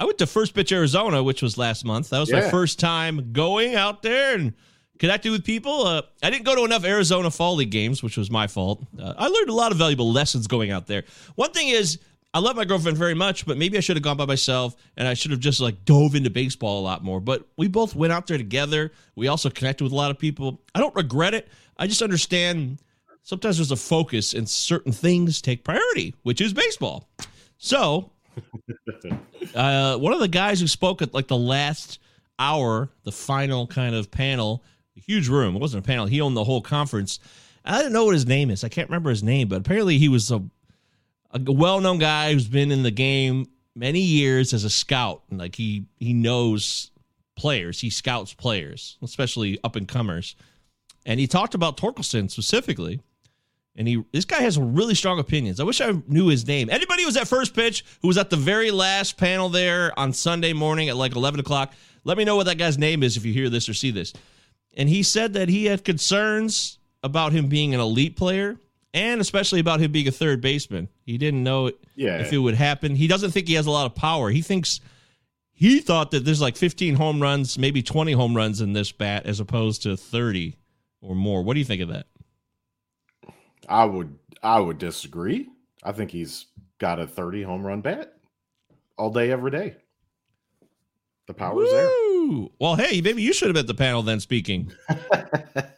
I 0.00 0.04
went 0.06 0.16
to 0.18 0.26
First 0.26 0.54
Pitch 0.54 0.72
Arizona, 0.72 1.22
which 1.22 1.42
was 1.42 1.58
last 1.58 1.84
month. 1.84 2.08
That 2.08 2.20
was 2.20 2.32
my 2.32 2.50
first 2.50 2.80
time 2.80 3.32
going 3.34 3.74
out 3.74 4.02
there 4.02 4.34
and 4.34 4.54
connecting 4.98 5.30
with 5.30 5.44
people. 5.44 5.86
Uh, 5.86 6.02
I 6.22 6.30
didn't 6.30 6.46
go 6.46 6.56
to 6.56 6.64
enough 6.64 6.86
Arizona 6.86 7.30
Fall 7.30 7.56
League 7.56 7.70
games, 7.70 8.02
which 8.02 8.16
was 8.16 8.30
my 8.30 8.46
fault. 8.46 8.82
Uh, 8.98 9.12
I 9.18 9.28
learned 9.28 9.50
a 9.50 9.54
lot 9.54 9.72
of 9.72 9.78
valuable 9.78 10.10
lessons 10.10 10.46
going 10.46 10.70
out 10.70 10.86
there. 10.86 11.04
One 11.34 11.52
thing 11.52 11.68
is, 11.68 11.98
I 12.32 12.38
love 12.38 12.56
my 12.56 12.64
girlfriend 12.64 12.96
very 12.96 13.12
much, 13.12 13.44
but 13.44 13.58
maybe 13.58 13.76
I 13.76 13.80
should 13.80 13.96
have 13.96 14.02
gone 14.02 14.16
by 14.16 14.24
myself 14.24 14.74
and 14.96 15.06
I 15.06 15.12
should 15.12 15.32
have 15.32 15.40
just 15.40 15.60
like 15.60 15.84
dove 15.84 16.14
into 16.14 16.30
baseball 16.30 16.80
a 16.80 16.84
lot 16.84 17.04
more. 17.04 17.20
But 17.20 17.46
we 17.58 17.68
both 17.68 17.94
went 17.94 18.10
out 18.10 18.26
there 18.26 18.38
together. 18.38 18.92
We 19.16 19.28
also 19.28 19.50
connected 19.50 19.84
with 19.84 19.92
a 19.92 19.96
lot 19.96 20.10
of 20.10 20.18
people. 20.18 20.62
I 20.74 20.78
don't 20.78 20.94
regret 20.94 21.34
it. 21.34 21.48
I 21.76 21.86
just 21.86 22.00
understand 22.00 22.78
sometimes 23.22 23.58
there's 23.58 23.70
a 23.70 23.76
focus 23.76 24.32
and 24.32 24.48
certain 24.48 24.92
things 24.92 25.42
take 25.42 25.62
priority, 25.62 26.14
which 26.22 26.40
is 26.40 26.54
baseball. 26.54 27.06
So 27.58 28.12
uh, 29.54 29.96
one 29.96 30.12
of 30.12 30.20
the 30.20 30.28
guys 30.28 30.60
who 30.60 30.66
spoke 30.66 31.02
at 31.02 31.14
like 31.14 31.28
the 31.28 31.36
last 31.36 31.98
hour, 32.38 32.90
the 33.04 33.12
final 33.12 33.66
kind 33.66 33.94
of 33.94 34.10
panel, 34.10 34.62
a 34.96 35.00
huge 35.00 35.28
room. 35.28 35.56
It 35.56 35.60
wasn't 35.60 35.84
a 35.84 35.86
panel. 35.86 36.06
He 36.06 36.20
owned 36.20 36.36
the 36.36 36.44
whole 36.44 36.62
conference. 36.62 37.18
I 37.64 37.78
didn't 37.78 37.92
know 37.92 38.06
what 38.06 38.14
his 38.14 38.26
name 38.26 38.50
is. 38.50 38.64
I 38.64 38.68
can't 38.68 38.88
remember 38.88 39.10
his 39.10 39.22
name, 39.22 39.48
but 39.48 39.58
apparently 39.58 39.98
he 39.98 40.08
was 40.08 40.30
a, 40.30 40.42
a 41.32 41.40
well-known 41.52 41.98
guy 41.98 42.32
who's 42.32 42.48
been 42.48 42.72
in 42.72 42.82
the 42.82 42.90
game 42.90 43.46
many 43.74 44.00
years 44.00 44.54
as 44.54 44.64
a 44.64 44.70
scout. 44.70 45.22
And 45.30 45.38
like 45.38 45.54
he 45.54 45.84
he 45.98 46.12
knows 46.12 46.90
players. 47.36 47.80
He 47.80 47.90
scouts 47.90 48.34
players, 48.34 48.96
especially 49.02 49.58
up 49.62 49.76
and 49.76 49.86
comers. 49.86 50.36
And 51.06 51.20
he 51.20 51.26
talked 51.26 51.54
about 51.54 51.76
Torkelson 51.76 52.30
specifically. 52.30 53.00
And 53.80 53.88
he 53.88 54.04
this 54.12 54.26
guy 54.26 54.42
has 54.42 54.58
really 54.58 54.94
strong 54.94 55.18
opinions. 55.18 55.58
I 55.58 55.64
wish 55.64 55.80
I 55.80 55.94
knew 56.06 56.26
his 56.28 56.46
name. 56.46 56.68
Anybody 56.68 57.00
who 57.02 57.06
was 57.06 57.16
at 57.16 57.26
first 57.26 57.54
pitch, 57.54 57.82
who 58.02 58.08
was 58.08 58.18
at 58.18 58.28
the 58.28 58.36
very 58.36 58.70
last 58.70 59.16
panel 59.16 59.48
there 59.48 59.98
on 59.98 60.12
Sunday 60.12 60.52
morning 60.52 60.90
at 60.90 60.96
like 60.96 61.16
eleven 61.16 61.40
o'clock, 61.40 61.72
let 62.04 62.18
me 62.18 62.24
know 62.24 62.36
what 62.36 62.44
that 62.44 62.58
guy's 62.58 62.76
name 62.76 63.02
is 63.02 63.16
if 63.16 63.24
you 63.24 63.32
hear 63.32 63.48
this 63.48 63.70
or 63.70 63.72
see 63.72 63.90
this. 63.90 64.12
And 64.76 64.86
he 64.86 65.02
said 65.02 65.32
that 65.32 65.48
he 65.48 65.64
had 65.64 65.82
concerns 65.82 66.78
about 67.02 67.32
him 67.32 67.46
being 67.48 67.72
an 67.72 67.80
elite 67.80 68.16
player 68.16 68.58
and 68.92 69.18
especially 69.18 69.60
about 69.60 69.80
him 69.80 69.90
being 69.92 70.08
a 70.08 70.12
third 70.12 70.42
baseman. 70.42 70.88
He 71.06 71.16
didn't 71.16 71.42
know 71.42 71.72
Yeah. 71.96 72.18
if 72.18 72.34
it 72.34 72.38
would 72.38 72.56
happen. 72.56 72.96
He 72.96 73.06
doesn't 73.06 73.30
think 73.30 73.48
he 73.48 73.54
has 73.54 73.64
a 73.66 73.70
lot 73.70 73.86
of 73.86 73.94
power. 73.94 74.28
He 74.28 74.42
thinks 74.42 74.80
he 75.52 75.80
thought 75.80 76.10
that 76.10 76.26
there's 76.26 76.42
like 76.42 76.58
15 76.58 76.96
home 76.96 77.18
runs, 77.22 77.58
maybe 77.58 77.82
20 77.82 78.12
home 78.12 78.36
runs 78.36 78.60
in 78.60 78.74
this 78.74 78.92
bat 78.92 79.24
as 79.24 79.40
opposed 79.40 79.84
to 79.84 79.96
30 79.96 80.56
or 81.00 81.14
more. 81.14 81.42
What 81.42 81.54
do 81.54 81.60
you 81.60 81.64
think 81.64 81.80
of 81.80 81.88
that? 81.88 82.04
I 83.68 83.84
would 83.84 84.18
I 84.42 84.60
would 84.60 84.78
disagree. 84.78 85.48
I 85.82 85.92
think 85.92 86.10
he's 86.10 86.46
got 86.78 86.98
a 86.98 87.06
30 87.06 87.42
home 87.42 87.66
run 87.66 87.80
bat 87.80 88.14
all 88.98 89.10
day, 89.10 89.30
every 89.30 89.50
day. 89.50 89.76
The 91.26 91.34
power's 91.34 91.68
Woo! 91.70 92.50
Well, 92.58 92.74
hey, 92.74 93.00
maybe 93.00 93.22
you 93.22 93.32
should 93.32 93.48
have 93.48 93.54
been 93.54 93.66
the 93.66 93.74
panel 93.74 94.02
then 94.02 94.20
speaking. 94.20 94.72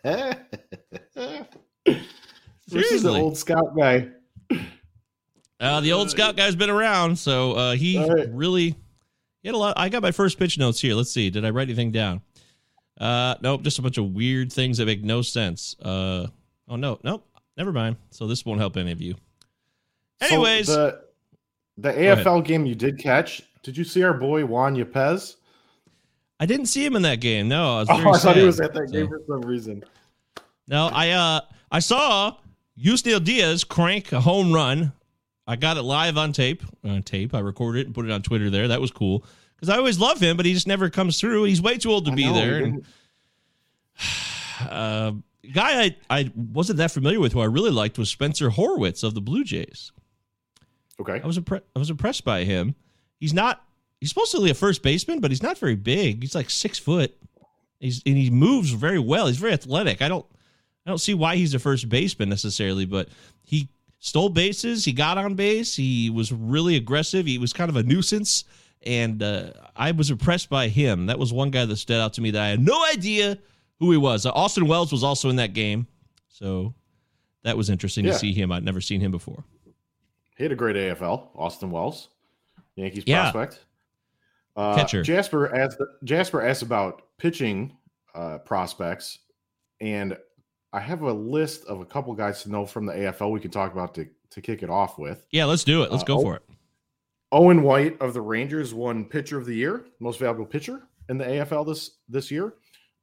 there. 0.03 0.47
this 1.85 2.93
is 2.93 3.03
the 3.03 3.11
old 3.11 3.37
scout 3.37 3.77
guy. 3.77 4.09
Uh, 5.61 5.81
the 5.81 5.93
old 5.93 6.11
scout 6.11 6.37
guy's 6.37 6.57
been 6.57 6.71
around, 6.71 7.17
so 7.17 7.53
uh, 7.53 7.73
he 7.75 7.99
All 7.99 8.09
right. 8.09 8.29
really 8.33 8.75
he 9.43 9.49
had 9.49 9.55
a 9.55 9.59
lot. 9.59 9.75
I 9.77 9.89
got 9.89 10.03
my 10.03 10.11
first 10.11 10.39
pitch 10.39 10.59
notes 10.59 10.81
here. 10.81 10.95
Let's 10.95 11.13
see. 11.13 11.31
Did 11.31 11.45
I 11.45 11.51
write 11.51 11.69
anything 11.69 11.93
down? 11.93 12.23
Uh, 12.99 13.35
nope. 13.43 13.63
Just 13.63 13.79
a 13.79 13.83
bunch 13.83 13.99
of 13.99 14.13
weird 14.13 14.53
things 14.53 14.79
that 14.79 14.87
make 14.87 15.05
no 15.05 15.23
sense. 15.23 15.77
Uh, 15.83 16.29
oh 16.69 16.77
no, 16.77 16.99
nope. 17.05 17.29
Never 17.57 17.73
mind. 17.73 17.97
So 18.11 18.27
this 18.27 18.45
won't 18.45 18.61
help 18.61 18.77
any 18.77 18.93
of 18.93 19.01
you. 19.01 19.15
So 20.23 20.29
Anyways, 20.29 20.67
the 20.69 21.03
the. 21.79 21.93
AFL 21.93 22.45
game 22.45 22.65
you 22.67 22.75
did 22.75 22.99
catch. 22.99 23.43
Did 23.63 23.77
you 23.77 23.85
see 23.85 24.03
our 24.03 24.15
boy 24.15 24.45
Juan 24.45 24.75
Yepez? 24.77 25.37
I 26.41 26.47
didn't 26.47 26.67
see 26.67 26.85
him 26.85 26.97
in 26.97 27.03
that 27.03 27.21
game. 27.21 27.49
No, 27.49 27.77
I 27.77 27.81
was 27.81 27.89
Oh, 27.91 28.11
I 28.13 28.19
thought 28.19 28.37
he 28.37 28.43
was 28.45 28.61
at 28.61 28.73
that 28.75 28.89
So- 28.89 28.93
game 28.93 29.09
for 29.09 29.21
some 29.29 29.43
reason. 29.43 29.85
No, 30.69 30.89
I 30.93 31.11
uh 31.11 31.41
I 31.71 31.79
saw 31.81 32.37
Yusniel 32.79 33.23
Diaz 33.23 33.65
crank 33.65 34.13
a 34.13 34.21
home 34.21 34.53
run. 34.53 34.93
I 35.47 35.57
got 35.57 35.77
it 35.77 35.83
live 35.83 36.17
on 36.17 36.33
tape. 36.33 36.63
On 36.85 37.03
tape, 37.03 37.35
I 37.35 37.41
recorded 37.41 37.81
it 37.81 37.87
and 37.87 37.95
put 37.95 38.05
it 38.07 38.11
on 38.13 38.23
Twitter. 38.23 38.49
There, 38.49 38.69
that 38.69 38.81
was 38.81 38.91
cool 38.93 39.25
because 39.57 39.69
I 39.69 39.77
always 39.77 39.99
love 39.99 40.21
him, 40.21 40.37
but 40.37 40.47
he 40.47 40.55
just 40.55 40.67
never 40.69 40.89
comes 40.89 41.19
through. 41.21 41.45
He's 41.45 41.61
way 41.61 41.79
too 41.79 41.91
old 41.91 42.07
to 42.07 42.13
I 42.13 42.15
be 42.15 42.27
know, 42.27 42.35
there. 42.35 42.59
he 42.59 42.65
And, 42.65 42.87
uh, 44.71 45.13
guy 45.53 45.83
I, 45.83 45.97
I 46.11 46.33
wasn't 46.35 46.79
that 46.79 46.91
familiar 46.91 47.21
with 47.21 47.33
who 47.33 47.41
I 47.41 47.47
really 47.47 47.71
liked 47.71 47.99
was 47.99 48.09
Spencer 48.11 48.51
Horwitz 48.51 49.03
of 49.03 49.15
the 49.15 49.21
Blue 49.21 49.45
Jays. 49.45 49.93
Okay. 51.01 51.21
I 51.23 51.27
was 51.27 51.39
impre- 51.39 51.63
I 51.75 51.79
was 51.79 51.91
impressed 51.91 52.25
by 52.25 52.45
him. 52.45 52.75
He's 53.19 53.35
not 53.35 53.65
he's 54.01 54.11
supposed 54.11 54.33
to 54.33 54.43
be 54.43 54.51
a 54.51 54.55
first 54.55 54.83
baseman, 54.83 55.21
but 55.21 55.31
he's 55.31 55.43
not 55.43 55.59
very 55.59 55.77
big. 55.77 56.23
He's 56.23 56.35
like 56.35 56.51
six 56.51 56.79
foot. 56.79 57.17
He's 57.81 58.03
and 58.07 58.17
he 58.17 58.31
moves 58.31 58.71
very 58.71 58.99
well. 58.99 59.27
He's 59.27 59.39
very 59.39 59.53
athletic. 59.53 60.03
I 60.03 60.09
don't 60.09 60.27
I 60.87 60.91
don't 60.91 60.99
see 60.99 61.15
why 61.15 61.37
he's 61.37 61.55
a 61.55 61.59
first 61.59 61.89
baseman 61.89 62.29
necessarily, 62.29 62.85
but 62.85 63.09
he 63.45 63.69
stole 63.99 64.29
bases. 64.29 64.85
He 64.85 64.93
got 64.93 65.19
on 65.19 65.35
base. 65.35 65.75
He 65.77 66.11
was 66.11 66.33
really 66.33 66.77
aggressive. 66.77 67.27
He 67.27 67.39
was 67.39 67.53
kind 67.53 67.71
of 67.71 67.77
a 67.77 67.83
nuisance, 67.83 68.45
and 68.83 69.23
uh, 69.23 69.53
I 69.77 69.93
was 69.93 70.11
impressed 70.11 70.51
by 70.51 70.69
him. 70.69 71.07
That 71.07 71.19
was 71.19 71.33
one 71.33 71.51
guy 71.51 71.65
that 71.65 71.77
stood 71.77 72.01
out 72.01 72.15
to 72.15 72.21
me 72.21 72.33
that 72.33 72.43
I 72.43 72.49
had 72.49 72.61
no 72.61 72.85
idea 72.93 73.39
who 73.83 73.91
he 73.91 73.99
was. 73.99 74.25
Uh, 74.25 74.31
Austin 74.31 74.69
Wells 74.69 74.93
was 74.93 75.03
also 75.03 75.29
in 75.29 75.35
that 75.37 75.55
game, 75.55 75.89
so 76.29 76.73
that 77.43 77.57
was 77.57 77.69
interesting 77.69 78.05
Yeah. 78.05 78.13
to 78.13 78.19
see 78.19 78.33
him. 78.33 78.53
I'd 78.53 78.63
never 78.65 78.81
seen 78.81 79.01
him 79.01 79.11
before. 79.11 79.43
He 80.39 80.45
had 80.45 80.53
a 80.53 80.57
great 80.57 80.77
AFL. 80.77 81.31
Austin 81.35 81.71
Wells, 81.73 82.09
Yankees 82.77 83.03
Yeah. 83.07 83.33
prospect. 83.33 83.65
Uh, 84.55 84.77
Catcher. 84.77 85.03
Jasper 85.03 85.53
asked. 85.55 85.81
Jasper 86.05 86.43
asked 86.43 86.63
about 86.63 87.03
pitching 87.19 87.77
uh, 88.15 88.39
prospects, 88.39 89.19
and 89.81 90.17
I 90.73 90.79
have 90.81 91.03
a 91.03 91.13
list 91.13 91.65
of 91.65 91.81
a 91.81 91.85
couple 91.85 92.15
guys 92.15 92.45
to 92.45 92.51
know 92.51 92.65
from 92.67 92.87
the 92.87 92.93
AFL 92.93 93.33
we 93.33 93.41
can 93.41 93.51
talk 93.51 93.73
about 93.73 93.95
to 93.97 94.07
to 94.31 94.41
kick 94.41 94.63
it 94.63 94.71
off 94.71 94.97
with. 94.99 95.27
Yeah, 95.33 95.47
let's 95.47 95.65
do 95.65 95.83
it. 95.83 95.91
Let's 95.91 96.05
Uh, 96.05 96.07
go 96.07 96.21
for 96.23 96.37
it. 96.37 96.43
Owen 97.33 97.63
White 97.63 98.01
of 98.01 98.15
the 98.15 98.21
Rangers 98.21 98.73
won 98.73 99.05
Pitcher 99.07 99.39
of 99.39 99.47
the 99.47 99.55
Year, 99.55 99.87
most 99.99 100.21
valuable 100.21 100.47
pitcher 100.47 100.83
in 101.09 101.19
the 101.19 101.25
AFL 101.25 101.65
this 101.67 101.99
this 102.09 102.31
year. 102.31 102.55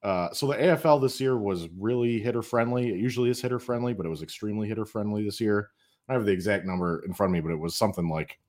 Uh, 0.01 0.31
so 0.31 0.47
the 0.47 0.55
AFL 0.55 1.01
this 1.01 1.19
year 1.19 1.37
was 1.37 1.67
really 1.77 2.19
hitter 2.19 2.41
friendly. 2.41 2.89
It 2.89 2.99
usually 2.99 3.29
is 3.29 3.41
hitter 3.41 3.59
friendly, 3.59 3.93
but 3.93 4.05
it 4.05 4.09
was 4.09 4.21
extremely 4.21 4.67
hitter 4.67 4.85
friendly 4.85 5.23
this 5.23 5.41
year. 5.41 5.69
I 6.07 6.13
have 6.13 6.25
the 6.25 6.31
exact 6.31 6.65
number 6.65 7.03
in 7.05 7.13
front 7.13 7.31
of 7.31 7.33
me, 7.33 7.41
but 7.41 7.51
it 7.51 7.59
was 7.59 7.75
something 7.75 8.09
like 8.09 8.39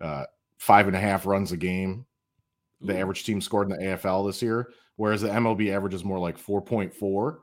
uh, 0.00 0.24
five 0.58 0.86
and 0.86 0.96
a 0.96 1.00
half 1.00 1.26
runs 1.26 1.52
a 1.52 1.56
game. 1.56 2.06
The 2.80 2.98
average 2.98 3.24
team 3.24 3.40
scored 3.40 3.70
in 3.70 3.78
the 3.78 3.84
AFL 3.84 4.26
this 4.26 4.42
year, 4.42 4.70
whereas 4.96 5.22
the 5.22 5.28
MLB 5.28 5.72
average 5.72 5.94
is 5.94 6.04
more 6.04 6.18
like 6.18 6.38
four 6.38 6.60
point 6.60 6.94
four. 6.94 7.40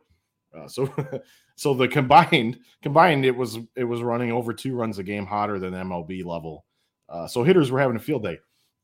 Uh, 0.55 0.67
so, 0.67 0.93
so 1.55 1.73
the 1.73 1.87
combined 1.87 2.59
combined 2.81 3.25
it 3.25 3.35
was 3.35 3.57
it 3.75 3.83
was 3.83 4.01
running 4.01 4.31
over 4.31 4.53
two 4.53 4.75
runs 4.75 4.99
a 4.99 5.03
game 5.03 5.25
hotter 5.25 5.59
than 5.59 5.73
MLB 5.73 6.25
level. 6.25 6.65
Uh, 7.09 7.27
so 7.27 7.43
hitters 7.43 7.71
were 7.71 7.79
having 7.79 7.95
a 7.95 7.99
field 7.99 8.23
day. 8.23 8.37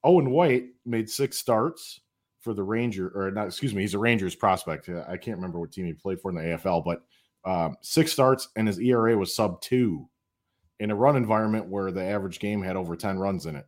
Owen 0.04 0.32
White 0.32 0.68
made 0.86 1.10
six 1.10 1.38
starts 1.38 2.02
for 2.40 2.54
the 2.54 2.64
Ranger, 2.64 3.12
or 3.14 3.32
not, 3.32 3.48
excuse 3.48 3.74
me, 3.74 3.82
he's 3.82 3.94
a 3.94 4.00
Rangers 4.00 4.36
prospect. 4.36 4.90
Uh, 4.90 5.04
I 5.08 5.18
can't 5.18 5.38
remember 5.38 5.60
what 5.60 5.72
team 5.72 5.86
he 5.86 5.94
played 5.94 6.22
for 6.22 6.32
in 6.32 6.36
the 6.36 6.42
AFL, 6.42 6.84
but 6.84 7.02
um, 7.46 7.78
six 7.82 8.12
starts 8.12 8.50
and 8.56 8.68
his 8.68 8.80
ERA 8.80 9.18
was 9.18 9.36
sub 9.36 9.62
two 9.62 10.08
in 10.80 10.92
a 10.92 10.96
run 10.96 11.16
environment 11.16 11.68
where 11.68 11.92
the 11.92 12.04
average 12.04 12.40
game 12.40 12.62
had 12.62 12.76
over 12.76 12.96
10 12.96 13.20
runs 13.20 13.46
in 13.46 13.56
it. 13.56 13.66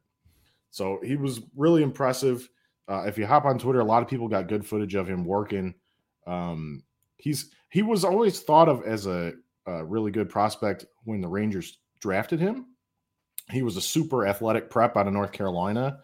So 0.70 1.00
he 1.04 1.18
was 1.18 1.42
really 1.56 1.84
impressive. 1.84 2.50
Uh, 2.88 3.04
if 3.06 3.18
you 3.18 3.26
hop 3.26 3.46
on 3.46 3.60
Twitter, 3.60 3.82
a 3.82 3.86
lot 3.86 4.02
of 4.02 4.10
people 4.10 4.28
got 4.28 4.48
good 4.48 4.66
footage 4.66 4.96
of 4.96 5.08
him 5.08 5.26
working. 5.26 5.74
Um, 6.26 6.84
he's 7.18 7.52
he 7.70 7.82
was 7.82 8.04
always 8.04 8.42
thought 8.42 8.70
of 8.70 8.84
as 8.84 9.06
a, 9.06 9.34
a 9.66 9.84
really 9.84 10.12
good 10.12 10.30
prospect 10.30 10.86
when 11.04 11.22
the 11.22 11.28
Rangers 11.28 11.80
drafted 12.00 12.40
him. 12.40 12.68
He 13.50 13.64
was 13.64 13.76
a 13.76 13.82
super 13.82 14.26
athletic 14.26 14.70
prep 14.70 14.96
out 14.96 15.08
of 15.08 15.14
North 15.14 15.32
Carolina, 15.32 16.00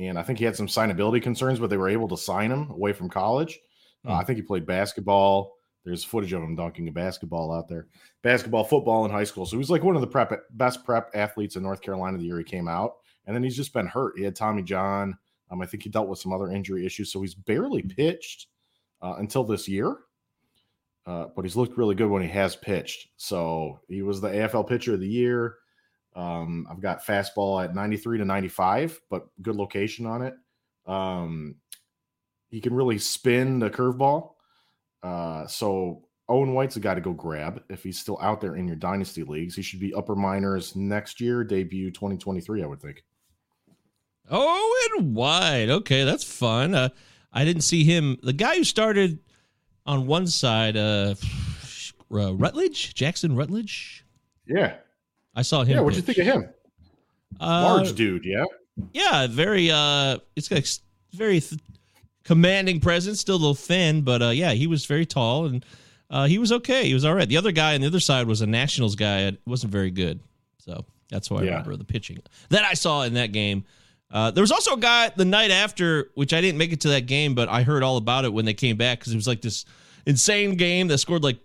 and 0.00 0.18
I 0.18 0.22
think 0.22 0.38
he 0.38 0.44
had 0.44 0.56
some 0.56 0.66
signability 0.66 1.22
concerns, 1.22 1.58
but 1.58 1.68
they 1.68 1.76
were 1.76 1.88
able 1.88 2.08
to 2.08 2.16
sign 2.16 2.50
him 2.50 2.70
away 2.70 2.92
from 2.92 3.10
college. 3.10 3.60
Uh, 4.06 4.14
I 4.14 4.24
think 4.24 4.36
he 4.36 4.42
played 4.42 4.66
basketball. 4.66 5.52
There's 5.84 6.04
footage 6.04 6.32
of 6.32 6.42
him 6.42 6.56
dunking 6.56 6.88
a 6.88 6.92
basketball 6.92 7.52
out 7.52 7.68
there, 7.68 7.86
basketball, 8.22 8.64
football 8.64 9.04
in 9.04 9.10
high 9.10 9.24
school. 9.24 9.46
So 9.46 9.52
he 9.52 9.58
was 9.58 9.70
like 9.70 9.82
one 9.82 9.94
of 9.94 10.00
the 10.00 10.06
prep 10.06 10.32
best 10.52 10.84
prep 10.84 11.10
athletes 11.14 11.56
in 11.56 11.62
North 11.62 11.80
Carolina 11.80 12.18
the 12.18 12.24
year 12.24 12.38
he 12.38 12.44
came 12.44 12.68
out. 12.68 12.94
And 13.26 13.34
then 13.34 13.42
he's 13.42 13.56
just 13.56 13.72
been 13.72 13.86
hurt. 13.86 14.16
He 14.16 14.24
had 14.24 14.34
Tommy 14.34 14.62
John. 14.62 15.16
Um, 15.50 15.60
I 15.60 15.66
think 15.66 15.82
he 15.82 15.90
dealt 15.90 16.08
with 16.08 16.18
some 16.18 16.32
other 16.32 16.50
injury 16.50 16.86
issues, 16.86 17.12
so 17.12 17.20
he's 17.20 17.34
barely 17.34 17.82
pitched 17.82 18.46
uh, 19.02 19.14
until 19.18 19.44
this 19.44 19.68
year. 19.68 19.96
Uh, 21.06 21.26
but 21.34 21.44
he's 21.44 21.56
looked 21.56 21.76
really 21.76 21.94
good 21.94 22.08
when 22.08 22.22
he 22.22 22.28
has 22.28 22.56
pitched. 22.56 23.08
So 23.16 23.80
he 23.88 24.02
was 24.02 24.20
the 24.20 24.28
AFL 24.28 24.68
pitcher 24.68 24.94
of 24.94 25.00
the 25.00 25.08
year. 25.08 25.56
Um, 26.14 26.66
I've 26.70 26.80
got 26.80 27.04
fastball 27.04 27.62
at 27.62 27.74
93 27.74 28.18
to 28.18 28.24
95, 28.24 29.00
but 29.10 29.28
good 29.42 29.56
location 29.56 30.06
on 30.06 30.22
it. 30.22 30.34
Um, 30.86 31.56
he 32.50 32.60
can 32.60 32.74
really 32.74 32.98
spin 32.98 33.58
the 33.60 33.70
curveball. 33.70 34.32
Uh, 35.02 35.46
so 35.46 36.04
Owen 36.28 36.52
White's 36.52 36.76
a 36.76 36.80
guy 36.80 36.94
to 36.94 37.00
go 37.00 37.12
grab 37.12 37.62
if 37.70 37.82
he's 37.82 37.98
still 37.98 38.18
out 38.20 38.40
there 38.40 38.56
in 38.56 38.66
your 38.66 38.76
dynasty 38.76 39.22
leagues. 39.22 39.54
He 39.54 39.62
should 39.62 39.80
be 39.80 39.94
upper 39.94 40.14
minors 40.14 40.74
next 40.76 41.20
year, 41.20 41.44
debut 41.44 41.90
2023, 41.90 42.62
I 42.62 42.66
would 42.66 42.80
think. 42.80 43.04
Owen 44.30 45.14
White. 45.14 45.68
Okay, 45.70 46.04
that's 46.04 46.24
fun. 46.24 46.74
Uh, 46.74 46.88
I 47.32 47.44
didn't 47.44 47.62
see 47.62 47.84
him. 47.84 48.18
The 48.22 48.32
guy 48.32 48.56
who 48.56 48.64
started 48.64 49.18
on 49.86 50.06
one 50.06 50.26
side, 50.26 50.76
uh, 50.76 51.14
uh 52.12 52.34
Rutledge, 52.34 52.94
Jackson 52.94 53.34
Rutledge. 53.34 54.04
Yeah. 54.46 54.76
I 55.34 55.42
saw 55.42 55.62
him. 55.62 55.76
Yeah, 55.76 55.80
what'd 55.80 55.96
you 55.96 56.02
think 56.02 56.18
of 56.18 56.26
him? 56.26 56.48
Uh, 57.40 57.62
Large 57.76 57.94
dude, 57.94 58.24
yeah. 58.24 58.44
Yeah, 58.92 59.26
very. 59.28 59.70
Uh, 59.70 60.18
it's 60.36 60.48
got 60.48 60.62
very 61.12 61.40
th- 61.40 61.60
commanding 62.24 62.80
presence. 62.80 63.20
Still 63.20 63.36
a 63.36 63.38
little 63.38 63.54
thin, 63.54 64.02
but 64.02 64.22
uh, 64.22 64.28
yeah, 64.30 64.52
he 64.52 64.66
was 64.66 64.86
very 64.86 65.06
tall 65.06 65.46
and 65.46 65.64
uh, 66.10 66.26
he 66.26 66.38
was 66.38 66.50
okay. 66.52 66.86
He 66.86 66.94
was 66.94 67.04
all 67.04 67.14
right. 67.14 67.28
The 67.28 67.36
other 67.36 67.52
guy 67.52 67.74
on 67.74 67.80
the 67.80 67.86
other 67.86 68.00
side 68.00 68.26
was 68.26 68.40
a 68.40 68.46
Nationals 68.46 68.96
guy. 68.96 69.22
It 69.22 69.40
wasn't 69.46 69.72
very 69.72 69.90
good. 69.90 70.20
So 70.58 70.84
that's 71.10 71.30
why 71.30 71.40
I 71.40 71.42
Yeah. 71.44 71.50
remember 71.50 71.76
the 71.76 71.84
pitching 71.84 72.18
that 72.50 72.64
I 72.64 72.74
saw 72.74 73.02
in 73.02 73.14
that 73.14 73.32
game. 73.32 73.64
Uh, 74.10 74.30
there 74.32 74.42
was 74.42 74.50
also 74.50 74.74
a 74.74 74.78
guy 74.80 75.10
the 75.14 75.24
night 75.24 75.52
after, 75.52 76.10
which 76.14 76.32
I 76.32 76.40
didn't 76.40 76.58
make 76.58 76.72
it 76.72 76.80
to 76.80 76.88
that 76.88 77.06
game, 77.06 77.34
but 77.36 77.48
I 77.48 77.62
heard 77.62 77.84
all 77.84 77.96
about 77.96 78.24
it 78.24 78.32
when 78.32 78.44
they 78.44 78.54
came 78.54 78.76
back 78.76 78.98
because 78.98 79.12
it 79.12 79.16
was 79.16 79.28
like 79.28 79.40
this 79.40 79.64
insane 80.04 80.56
game 80.56 80.88
that 80.88 80.98
scored 80.98 81.22
like 81.22 81.38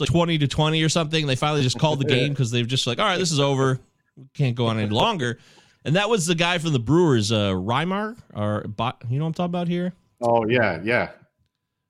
it's 0.00 0.10
like 0.10 0.14
twenty 0.14 0.38
to 0.38 0.48
twenty 0.48 0.82
or 0.82 0.88
something. 0.88 1.26
They 1.26 1.36
finally 1.36 1.62
just 1.62 1.78
called 1.78 2.00
the 2.00 2.04
game 2.16 2.30
because 2.30 2.50
they 2.50 2.62
were 2.62 2.68
just 2.68 2.86
like, 2.86 2.98
all 2.98 3.06
right, 3.06 3.18
this 3.18 3.32
is 3.32 3.40
over. 3.40 3.78
We 4.16 4.26
can't 4.34 4.56
go 4.56 4.66
on 4.66 4.78
any 4.78 4.90
longer. 4.90 5.38
And 5.84 5.96
that 5.96 6.10
was 6.10 6.26
the 6.26 6.34
guy 6.34 6.58
from 6.58 6.72
the 6.72 6.78
Brewers, 6.78 7.32
uh, 7.32 7.52
Reimar, 7.52 8.16
or 8.34 8.64
you 9.08 9.18
know 9.18 9.26
I'm 9.26 9.32
talking 9.32 9.44
about 9.46 9.68
here? 9.68 9.94
Oh, 10.20 10.46
yeah, 10.46 10.80
yeah. 10.82 11.10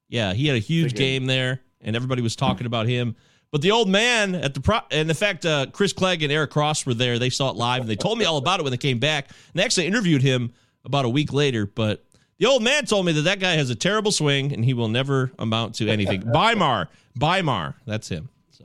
Yeah, 0.09 0.33
he 0.33 0.46
had 0.46 0.57
a 0.57 0.61
huge 0.61 0.92
Big 0.92 0.99
game 0.99 1.27
there, 1.27 1.61
and 1.81 1.96
everybody 1.96 2.23
was 2.23 2.37
talking 2.37 2.66
about 2.66 2.87
him. 2.87 3.16
But 3.51 3.62
the 3.62 3.73
old 3.73 3.88
man 3.88 4.37
at 4.37 4.55
the 4.55 4.61
pro, 4.61 4.79
and 4.92 5.09
in 5.09 5.16
fact, 5.16 5.44
uh, 5.44 5.66
Chris 5.73 5.92
Clegg 5.92 6.23
and 6.23 6.31
Eric 6.31 6.51
Cross 6.51 6.87
were 6.87 6.94
there. 6.94 7.18
They 7.18 7.31
saw 7.31 7.51
it 7.51 7.57
live, 7.57 7.81
and 7.81 7.90
they 7.90 7.96
told 7.96 8.18
me 8.18 8.25
all 8.25 8.37
about 8.37 8.61
it 8.61 8.62
when 8.62 8.70
they 8.70 8.77
came 8.77 9.01
back. 9.01 9.29
And 9.29 9.55
they 9.55 9.64
actually 9.64 9.87
interviewed 9.87 10.23
him 10.23 10.53
about 10.85 11.05
a 11.05 11.09
week 11.09 11.33
later. 11.33 11.66
But 11.66 12.05
the 12.40 12.46
old 12.46 12.62
man 12.62 12.87
told 12.87 13.05
me 13.05 13.12
that 13.12 13.22
that 13.22 13.38
guy 13.38 13.53
has 13.53 13.68
a 13.68 13.74
terrible 13.74 14.11
swing, 14.11 14.55
and 14.55 14.64
he 14.64 14.72
will 14.72 14.88
never 14.88 15.31
amount 15.38 15.74
to 15.76 15.88
anything. 15.88 16.22
Wiemer, 16.35 16.88
Wiemer, 17.18 17.74
that's 17.87 18.09
him. 18.09 18.31
So. 18.50 18.64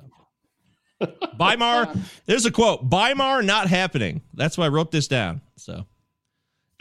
Wiemer, 1.37 1.97
there's 2.25 2.45
a 2.45 2.51
quote: 2.51 2.89
Wiemer 2.89 3.45
not 3.45 3.67
happening. 3.67 4.21
That's 4.33 4.57
why 4.57 4.65
I 4.65 4.69
wrote 4.69 4.91
this 4.91 5.09
down. 5.09 5.41
So, 5.57 5.85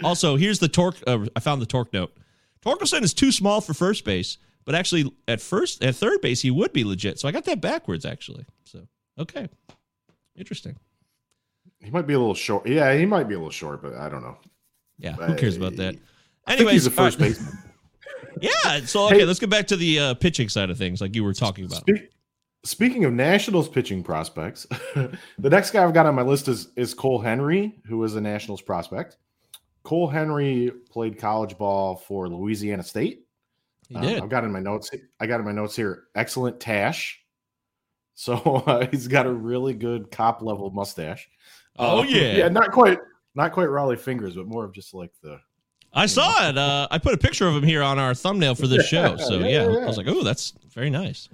also 0.04 0.36
here's 0.36 0.60
the 0.60 0.68
torque. 0.68 0.96
Uh, 1.04 1.26
I 1.34 1.40
found 1.40 1.60
the 1.60 1.66
torque 1.66 1.92
note. 1.92 2.16
Torkelson 2.64 3.02
is 3.02 3.12
too 3.12 3.32
small 3.32 3.60
for 3.60 3.74
first 3.74 4.04
base, 4.04 4.38
but 4.64 4.76
actually 4.76 5.12
at 5.26 5.40
first 5.40 5.82
at 5.82 5.96
third 5.96 6.20
base 6.20 6.42
he 6.42 6.52
would 6.52 6.72
be 6.72 6.84
legit. 6.84 7.18
So 7.18 7.26
I 7.26 7.32
got 7.32 7.44
that 7.46 7.60
backwards 7.60 8.06
actually. 8.06 8.46
So 8.62 8.86
okay, 9.18 9.48
interesting. 10.36 10.76
He 11.80 11.90
might 11.90 12.06
be 12.06 12.14
a 12.14 12.18
little 12.20 12.34
short. 12.34 12.68
Yeah, 12.68 12.94
he 12.94 13.04
might 13.04 13.26
be 13.26 13.34
a 13.34 13.38
little 13.38 13.50
short, 13.50 13.82
but 13.82 13.94
I 13.94 14.08
don't 14.08 14.22
know. 14.22 14.38
Yeah, 14.96 15.14
who 15.14 15.34
cares 15.34 15.56
about 15.56 15.74
that? 15.76 15.96
I 16.46 16.56
think 16.56 16.70
he's 16.70 16.86
a 16.86 16.90
first 16.90 17.18
right. 17.18 17.28
baseman. 17.30 17.58
Yeah. 18.40 18.80
So 18.84 19.06
okay, 19.06 19.20
Hey. 19.20 19.24
let's 19.24 19.38
get 19.38 19.48
back 19.48 19.68
to 19.68 19.76
the 19.76 19.98
uh, 19.98 20.14
pitching 20.14 20.48
side 20.48 20.68
of 20.68 20.76
things, 20.76 21.00
like 21.00 21.14
you 21.14 21.22
were 21.22 21.32
talking 21.32 21.64
about. 21.66 21.82
Speak, 21.82 22.10
speaking 22.64 23.04
of 23.04 23.12
Nationals 23.12 23.68
pitching 23.68 24.02
prospects, 24.02 24.66
the 24.94 25.16
next 25.50 25.70
guy 25.70 25.84
I've 25.84 25.94
got 25.94 26.04
on 26.06 26.16
my 26.16 26.22
list 26.22 26.48
is 26.48 26.68
is 26.76 26.94
Cole 26.94 27.20
Henry, 27.20 27.74
who 27.86 28.02
is 28.02 28.16
a 28.16 28.20
Nationals 28.20 28.60
prospect. 28.60 29.18
Cole 29.84 30.08
Henry 30.08 30.72
played 30.90 31.16
college 31.16 31.56
ball 31.56 31.94
for 31.96 32.28
Louisiana 32.28 32.82
State. 32.82 33.24
He 33.88 33.94
Um. 33.94 34.04
I've 34.24 34.28
got 34.28 34.42
in 34.42 34.50
my 34.52 34.60
notes. 34.60 34.90
I 35.20 35.26
got 35.26 35.38
in 35.38 35.46
my 35.46 35.52
notes 35.52 35.76
here. 35.76 36.04
Excellent 36.16 36.58
tash. 36.58 37.20
So 38.16 38.34
uh, 38.66 38.86
he's 38.90 39.06
got 39.06 39.26
a 39.26 39.32
really 39.32 39.74
good 39.74 40.10
cop 40.10 40.42
level 40.42 40.70
mustache. 40.70 41.28
Oh, 41.78 42.00
Uh, 42.00 42.02
yeah. 42.02 42.36
yeah, 42.36 42.48
not 42.48 42.72
quite, 42.72 42.98
not 43.36 43.52
quite 43.52 43.68
Rollie 43.68 43.98
Fingers, 43.98 44.34
but 44.34 44.46
more 44.48 44.64
of 44.64 44.72
just 44.74 44.92
like 44.92 45.12
the 45.22 45.38
I 45.94 46.06
saw 46.06 46.48
it. 46.48 46.58
Uh, 46.58 46.88
I 46.90 46.98
put 46.98 47.14
a 47.14 47.18
picture 47.18 47.46
of 47.46 47.54
him 47.54 47.62
here 47.62 47.82
on 47.82 47.98
our 47.98 48.14
thumbnail 48.14 48.54
for 48.54 48.66
this 48.66 48.86
show. 48.86 49.16
So 49.16 49.38
Yeah, 49.38 49.46
yeah, 49.46 49.70
yeah, 49.70 49.78
I 49.78 49.86
was 49.86 49.96
like, 49.96 50.08
oh, 50.08 50.22
that's 50.22 50.52
very 50.70 50.90
nice. 50.90 51.28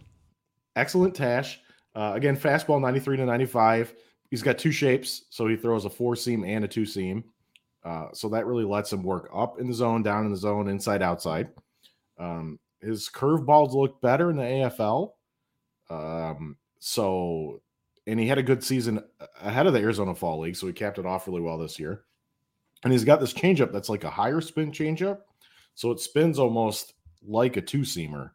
excellent 0.76 1.14
tash. 1.14 1.60
Uh, 1.94 2.12
again, 2.14 2.36
fastball 2.36 2.80
93 2.80 3.16
to 3.16 3.26
95. 3.26 3.94
He's 4.30 4.42
got 4.42 4.58
two 4.58 4.70
shapes, 4.70 5.24
so 5.30 5.46
he 5.48 5.56
throws 5.56 5.84
a 5.84 5.90
four 5.90 6.14
seam 6.14 6.44
and 6.44 6.64
a 6.64 6.68
two 6.68 6.86
seam. 6.86 7.24
Uh, 7.82 8.08
so 8.12 8.28
that 8.28 8.46
really 8.46 8.64
lets 8.64 8.92
him 8.92 9.02
work 9.02 9.28
up 9.34 9.58
in 9.58 9.66
the 9.66 9.74
zone, 9.74 10.02
down 10.02 10.26
in 10.26 10.30
the 10.30 10.36
zone, 10.36 10.68
inside, 10.68 11.02
outside. 11.02 11.48
Um, 12.18 12.60
his 12.80 13.08
curveballs 13.08 13.72
look 13.72 14.00
better 14.00 14.30
in 14.30 14.36
the 14.36 14.42
AFL. 14.42 15.12
Um, 15.88 16.56
so, 16.78 17.60
and 18.06 18.20
he 18.20 18.26
had 18.26 18.38
a 18.38 18.42
good 18.42 18.62
season 18.62 19.02
ahead 19.42 19.66
of 19.66 19.72
the 19.72 19.80
Arizona 19.80 20.14
Fall 20.14 20.40
League, 20.40 20.56
so 20.56 20.66
he 20.66 20.72
capped 20.72 20.98
it 20.98 21.06
off 21.06 21.26
really 21.26 21.40
well 21.40 21.58
this 21.58 21.78
year. 21.78 22.04
And 22.82 22.92
he's 22.92 23.04
got 23.04 23.20
this 23.20 23.34
changeup 23.34 23.72
that's 23.72 23.88
like 23.88 24.04
a 24.04 24.10
higher 24.10 24.40
spin 24.40 24.72
changeup, 24.72 25.18
so 25.74 25.90
it 25.90 26.00
spins 26.00 26.38
almost 26.38 26.94
like 27.22 27.56
a 27.56 27.60
two 27.60 27.80
seamer. 27.80 28.30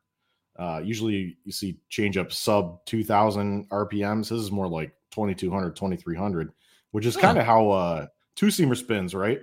Uh, 0.57 0.81
usually 0.83 1.37
you 1.43 1.51
see 1.51 1.79
changeup 1.91 2.31
sub 2.31 2.85
2000 2.85 3.69
RPMs. 3.69 4.29
This 4.29 4.39
is 4.39 4.51
more 4.51 4.67
like 4.67 4.93
2200, 5.11 5.75
2300, 5.75 6.51
which 6.91 7.05
is 7.05 7.17
kind 7.17 7.37
of 7.37 7.45
how 7.45 7.69
uh, 7.69 8.07
two 8.35 8.47
seamer 8.47 8.77
spins, 8.77 9.13
right? 9.13 9.41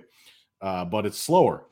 Uh, 0.61 0.85
but 0.85 1.05
it's 1.05 1.19
slower. 1.19 1.65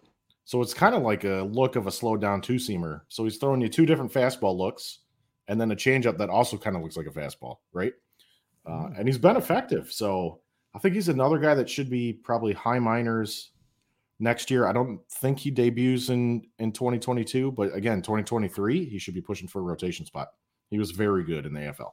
So 0.44 0.62
it's 0.62 0.74
kind 0.74 0.94
of 0.94 1.02
like 1.02 1.24
a 1.24 1.48
look 1.52 1.76
of 1.76 1.88
a 1.88 1.92
slowed 1.92 2.22
down 2.22 2.42
two 2.42 2.56
seamer. 2.56 3.02
So 3.08 3.24
he's 3.24 3.38
throwing 3.38 3.62
you 3.62 3.70
two 3.70 3.86
different 3.86 4.12
fastball 4.12 4.58
looks 4.58 5.00
and 5.48 5.60
then 5.60 5.72
a 5.72 5.76
changeup 5.76 6.18
that 6.18 6.30
also 6.30 6.58
kind 6.58 6.76
of 6.76 6.82
looks 6.82 6.98
like 6.98 7.08
a 7.08 7.12
fastball, 7.12 7.58
right? 7.74 7.94
Uh, 8.66 8.90
and 8.98 9.08
he's 9.08 9.18
been 9.18 9.38
effective. 9.38 9.92
So 9.92 10.40
I 10.74 10.80
think 10.80 10.96
he's 10.96 11.10
another 11.10 11.38
guy 11.38 11.54
that 11.56 11.70
should 11.70 11.90
be 11.90 12.14
probably 12.14 12.54
high 12.54 12.80
minors 12.80 13.52
next 14.20 14.50
year. 14.50 14.68
I 14.68 14.74
don't 14.74 15.00
think 15.10 15.40
he 15.40 15.52
debuts 15.52 16.10
in 16.10 16.44
in 16.60 16.72
2022, 16.72 17.52
but 17.52 17.74
again, 17.76 18.02
2023, 18.02 18.86
he 18.86 18.98
should 19.00 19.14
be 19.14 19.22
pushing 19.22 19.48
for 19.48 19.60
a 19.60 19.64
rotation 19.64 20.06
spot. 20.06 20.30
He 20.70 20.78
was 20.80 20.92
very 20.92 21.24
good 21.24 21.46
in 21.46 21.54
the 21.54 21.60
AFL. 21.60 21.92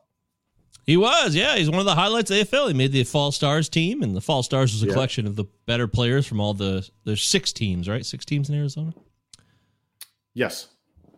He 0.85 0.97
was, 0.97 1.35
yeah. 1.35 1.57
He's 1.57 1.69
one 1.69 1.81
of 1.81 1.85
the 1.87 1.95
highlights 1.97 2.31
of 2.31 2.37
AFL. 2.38 2.69
He 2.69 2.75
made 2.75 2.93
the 2.93 3.05
Fall 3.05 3.31
Stars 3.33 3.69
team, 3.69 4.03
and 4.03 4.14
the 4.17 4.21
Fall 4.21 4.43
Stars 4.43 4.73
was 4.73 4.83
a 4.83 4.87
Yeah. 4.87 4.93
collection 4.95 5.27
of 5.27 5.37
the 5.37 5.45
better 5.67 5.87
players 5.88 6.27
from 6.27 6.41
all 6.41 6.55
the 6.55 6.88
there's 7.05 7.23
six 7.23 7.53
teams, 7.53 7.88
right? 7.88 8.07
Six 8.07 8.25
teams 8.25 8.49
in 8.49 8.55
Arizona. 8.55 8.95
Yes. 10.35 10.69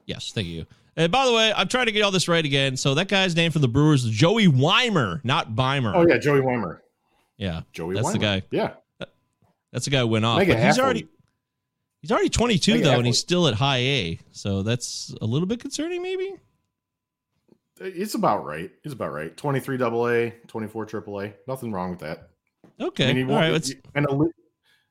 Yes, 0.07 0.33
thank 0.33 0.49
you. 0.49 0.67
And 0.97 1.13
by 1.13 1.25
the 1.27 1.33
way, 1.33 1.53
I'm 1.55 1.69
trying 1.69 1.87
to 1.87 1.93
get 1.93 2.03
all 2.03 2.11
this 2.11 2.27
right 2.29 2.45
again. 2.45 2.77
So 2.77 2.95
that 2.95 3.09
guy's 3.09 3.37
name 3.37 3.53
for 3.53 3.59
the 3.61 3.69
Brewers 3.69 4.05
is 4.05 4.11
Joey 4.11 4.49
Wiemer, 4.49 5.21
not 5.25 5.53
Beimer. 5.55 5.93
Oh 5.95 6.07
yeah, 6.07 6.19
Joey 6.19 6.41
Wiemer. 6.41 6.79
Yeah. 7.41 7.63
Joey 7.73 7.97
That's 7.97 8.13
the 8.13 8.19
guy. 8.19 8.43
Yeah. 8.53 8.75
That's 9.73 9.85
the 9.87 9.91
guy 9.91 10.01
who 10.01 10.07
went 10.09 10.25
off. 10.25 10.39
Mega 10.39 10.53
But 10.55 10.59
he's 10.63 10.67
athlete. 10.79 10.85
already 10.85 11.09
he's 12.03 12.13
already 12.13 12.29
22 12.29 12.73
Mega 12.75 12.85
though, 12.85 12.97
and 12.99 13.07
he's 13.07 13.19
still 13.19 13.49
at 13.49 13.55
high 13.55 13.79
A. 13.79 14.19
So 14.33 14.63
that's 14.63 15.13
a 15.21 15.25
little 15.27 15.47
bit 15.47 15.61
concerning, 15.61 16.03
maybe. 16.03 16.35
It's 17.81 18.15
about 18.15 18.45
right. 18.45 18.71
It's 18.85 18.93
about 18.93 19.13
right. 19.13 19.35
23 19.37 19.77
double 19.79 20.09
A, 20.09 20.31
24 20.49 20.87
triple 20.87 21.21
A. 21.23 21.33
Nothing 21.49 21.73
wrong 21.73 21.91
with 21.91 22.01
that. 22.01 22.29
Okay, 22.79 23.09
I 23.09 23.13
mean, 23.15 23.31
all 23.31 23.37
right. 23.37 23.51
Let's, 23.53 23.73
an 23.95 24.07
elite, 24.09 24.35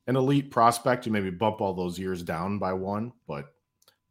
an 0.07 0.15
elite 0.15 0.49
prospect, 0.49 1.05
you 1.05 1.11
maybe 1.11 1.29
bump 1.29 1.61
all 1.61 1.73
those 1.73 1.99
years 1.99 2.23
down 2.23 2.57
by 2.57 2.73
one, 2.73 3.11
but 3.27 3.53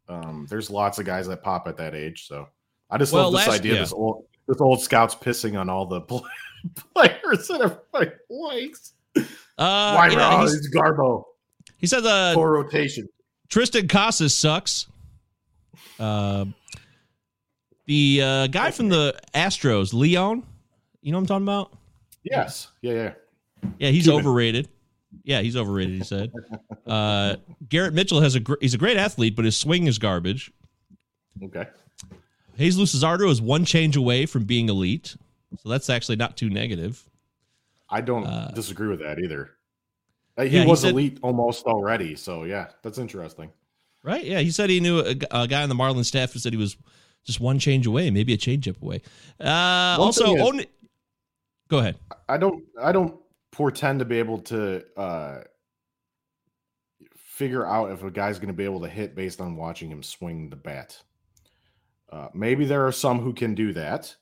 um, 0.08 0.46
there's 0.48 0.70
lots 0.70 0.98
of 0.98 1.06
guys 1.06 1.26
that 1.28 1.42
pop 1.42 1.66
at 1.66 1.76
that 1.78 1.94
age. 1.94 2.26
So 2.28 2.48
I 2.90 2.98
just 2.98 3.12
Well, 3.12 3.30
love 3.30 3.40
this 3.40 3.48
last- 3.48 3.58
idea. 3.60 3.74
yeah. 3.74 3.80
This 3.80 3.92
old, 3.92 4.24
this 4.48 4.60
old 4.60 4.80
scouts 4.80 5.14
pissing 5.14 5.58
on 5.58 5.68
all 5.70 5.86
the 5.86 6.00
play, 6.00 6.20
players 6.94 7.46
that 7.48 7.60
everybody 7.60 8.10
likes. 8.30 8.94
uh, 9.16 9.22
Why 9.56 10.08
yeah, 10.10 10.30
oh, 10.34 10.40
he's- 10.40 10.68
Garbo 10.74 11.24
he 11.78 11.86
says 11.86 12.04
uh, 12.04 12.32
for 12.34 12.50
rotation? 12.50 13.08
Triston 13.48 13.88
Casas 13.88 14.34
sucks. 14.34 14.88
Uh, 16.00 16.46
the 17.86 18.20
uh, 18.22 18.46
guy 18.48 18.70
from 18.72 18.88
the 18.88 19.14
Astros, 19.34 19.94
Leon, 19.94 20.42
you 21.00 21.12
know 21.12 21.18
what 21.18 21.22
I'm 21.22 21.26
talking 21.26 21.44
about? 21.44 21.72
Yes. 22.24 22.68
Yeah. 22.82 22.92
Yeah. 22.92 23.12
Yeah, 23.78 23.90
he's 23.90 24.04
Cuban. 24.04 24.20
overrated. 24.26 24.68
Yeah, 25.24 25.40
he's 25.40 25.56
overrated. 25.56 25.94
He 25.96 26.04
said. 26.04 26.32
Uh, 26.86 27.36
Garrett 27.68 27.94
Mitchell 27.94 28.20
has 28.20 28.34
a 28.34 28.40
gr- 28.40 28.54
he's 28.60 28.74
a 28.74 28.78
great 28.78 28.96
athlete, 28.96 29.34
but 29.36 29.44
his 29.44 29.56
swing 29.56 29.86
is 29.86 29.98
garbage. 29.98 30.52
Okay. 31.42 31.66
Jesus 32.58 32.94
Luzardo 32.94 33.30
is 33.30 33.40
one 33.40 33.64
change 33.64 33.96
away 33.96 34.26
from 34.26 34.44
being 34.44 34.68
elite, 34.68 35.16
so 35.62 35.68
that's 35.68 35.88
actually 35.88 36.16
not 36.16 36.36
too 36.36 36.50
negative. 36.50 37.08
I 37.88 38.00
don't 38.00 38.26
Uh, 38.26 38.50
disagree 38.54 38.88
with 38.88 38.98
that 39.00 39.18
either. 39.18 39.50
Uh, 40.36 40.42
He 40.44 40.56
yeah, 40.56 40.62
he 40.64 40.68
was 40.68 40.80
said- 40.82 40.90
elite 40.92 41.18
almost 41.22 41.66
already. 41.66 42.14
So 42.16 42.44
yeah, 42.44 42.70
that's 42.82 42.98
interesting. 42.98 43.50
Right? 44.02 44.24
Yeah, 44.24 44.40
he 44.40 44.50
said 44.50 44.70
he 44.70 44.80
knew 44.80 44.98
a 45.00 45.14
guy 45.46 45.62
on 45.62 45.68
the 45.68 45.74
Marlins 45.74 46.06
staff 46.06 46.32
who 46.32 46.38
said 46.38 46.52
he 46.52 46.58
was 46.58 46.76
just 47.24 47.40
one 47.40 47.58
change 47.58 47.86
away, 47.86 48.10
maybe 48.10 48.32
a 48.32 48.38
changeup 48.38 48.80
away. 48.82 49.02
Uh, 49.40 49.96
also, 49.98 50.34
is- 50.34 50.40
only, 50.42 50.66
go 51.68 51.78
ahead. 51.78 51.96
I 52.28 52.36
don't 52.38 52.64
I 52.80 52.92
don't 52.92 53.18
portend 53.52 53.98
to 54.00 54.04
be 54.04 54.18
able 54.18 54.38
to 54.42 54.84
uh 54.96 55.42
figure 57.16 57.64
out 57.66 57.90
if 57.92 58.02
a 58.02 58.10
guy's 58.10 58.38
going 58.38 58.48
to 58.48 58.52
be 58.54 58.64
able 58.64 58.80
to 58.80 58.88
hit 58.88 59.14
based 59.14 59.40
on 59.40 59.56
watching 59.56 59.90
him 59.90 60.02
swing 60.02 60.50
the 60.50 60.56
bat. 60.56 61.00
Uh, 62.10 62.28
maybe 62.34 62.64
there 62.64 62.86
are 62.86 62.92
some 62.92 63.20
who 63.20 63.32
can 63.32 63.54
do 63.54 63.72
that. 63.74 64.14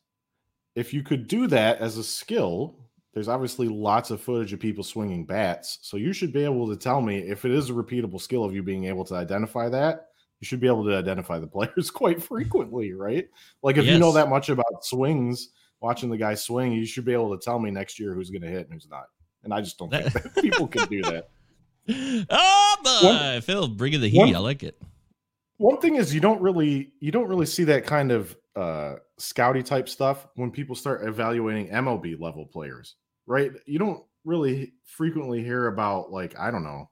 If 0.75 0.93
you 0.93 1.03
could 1.03 1.29
do 1.29 1.47
that 1.49 1.79
as 1.79 1.97
a 1.97 2.05
skill, 2.05 2.77
there's 3.15 3.29
obviously 3.29 3.69
lots 3.69 4.11
of 4.11 4.21
footage 4.21 4.53
of 4.53 4.61
people 4.61 4.85
swinging 4.85 5.25
bats. 5.25 5.79
So 5.83 5.97
you 5.97 6.13
should 6.13 6.33
be 6.33 6.45
able 6.45 6.69
to 6.69 6.77
tell 6.77 7.01
me 7.01 7.19
if 7.19 7.45
it 7.45 7.51
is 7.53 7.71
a 7.71 7.73
repeatable 7.73 8.21
skill 8.21 8.45
of 8.45 8.55
you 8.55 8.63
being 8.63 8.85
able 8.85 9.05
to 9.07 9.15
identify 9.15 9.69
that. 9.71 10.09
You 10.41 10.47
should 10.47 10.61
be 10.61 10.67
able 10.67 10.85
to 10.85 10.95
identify 10.97 11.39
the 11.39 11.47
players 11.57 11.91
quite 11.91 12.23
frequently, 12.23 12.93
right? 12.93 13.27
Like 13.63 13.79
if 13.79 13.87
you 13.87 13.99
know 13.99 14.13
that 14.13 14.29
much 14.29 14.49
about 14.51 14.85
swings, 14.85 15.49
watching 15.81 16.11
the 16.11 16.19
guy 16.19 16.35
swing, 16.35 16.73
you 16.73 16.85
should 16.85 17.05
be 17.07 17.15
able 17.15 17.37
to 17.37 17.43
tell 17.43 17.59
me 17.59 17.71
next 17.71 17.99
year 17.99 18.13
who's 18.13 18.29
going 18.31 18.43
to 18.43 18.49
hit 18.49 18.65
and 18.67 18.75
who's 18.75 18.89
not. 18.89 19.05
And 19.45 19.55
I 19.55 19.61
just 19.63 19.79
don't 19.79 19.91
think 19.91 20.13
that 20.35 20.43
people 20.43 20.67
can 20.67 20.87
do 20.89 21.03
that. 21.03 21.29
Oh 22.29 22.77
boy, 22.83 23.07
One- 23.09 23.41
Phil, 23.43 23.69
bringing 23.69 24.01
the 24.01 24.09
heat. 24.09 24.19
one- 24.19 24.35
I 24.35 24.39
like 24.41 24.65
it. 24.65 24.77
One 25.59 25.81
thing 25.81 25.97
is 25.97 26.15
you 26.15 26.21
don't 26.21 26.41
really 26.41 26.93
you 27.01 27.11
don't 27.13 27.29
really 27.29 27.47
see 27.47 27.65
that 27.65 27.87
kind 27.87 28.13
of 28.13 28.37
uh 28.55 28.97
scouty 29.21 29.65
type 29.65 29.89
stuff 29.89 30.27
when 30.35 30.51
people 30.51 30.75
start 30.75 31.07
evaluating 31.07 31.69
MLB 31.69 32.21
level 32.21 32.47
players, 32.47 32.97
right? 33.27 33.53
You 33.67 33.79
don't 33.79 34.03
really 34.25 34.75
frequently 34.85 35.43
hear 35.43 35.69
about 35.69 36.13
like 36.13 36.39
I 36.39 36.51
don't 36.51 36.65
know. 36.65 36.91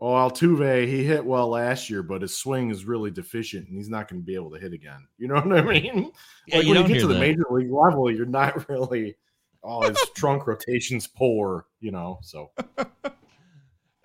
Oh, 0.00 0.12
Altuve, 0.12 0.86
he 0.86 1.02
hit 1.02 1.24
well 1.24 1.48
last 1.48 1.90
year, 1.90 2.04
but 2.04 2.22
his 2.22 2.38
swing 2.38 2.70
is 2.70 2.84
really 2.84 3.10
deficient, 3.10 3.66
and 3.68 3.76
he's 3.76 3.88
not 3.88 4.08
going 4.08 4.22
to 4.22 4.24
be 4.24 4.36
able 4.36 4.52
to 4.52 4.58
hit 4.58 4.72
again. 4.72 5.08
You 5.18 5.26
know 5.26 5.34
what 5.40 5.58
I 5.58 5.62
mean? 5.62 6.12
Yeah, 6.46 6.58
like 6.58 6.66
you 6.66 6.74
when 6.74 6.82
you 6.82 6.88
get 6.88 7.00
to 7.00 7.06
the 7.08 7.14
that. 7.14 7.20
major 7.20 7.44
league 7.50 7.72
level, 7.72 8.10
you're 8.10 8.26
not 8.26 8.68
really. 8.70 9.16
Oh, 9.64 9.88
his 9.88 9.98
trunk 10.14 10.46
rotation's 10.46 11.08
poor, 11.08 11.66
you 11.80 11.90
know. 11.90 12.20
So 12.22 12.52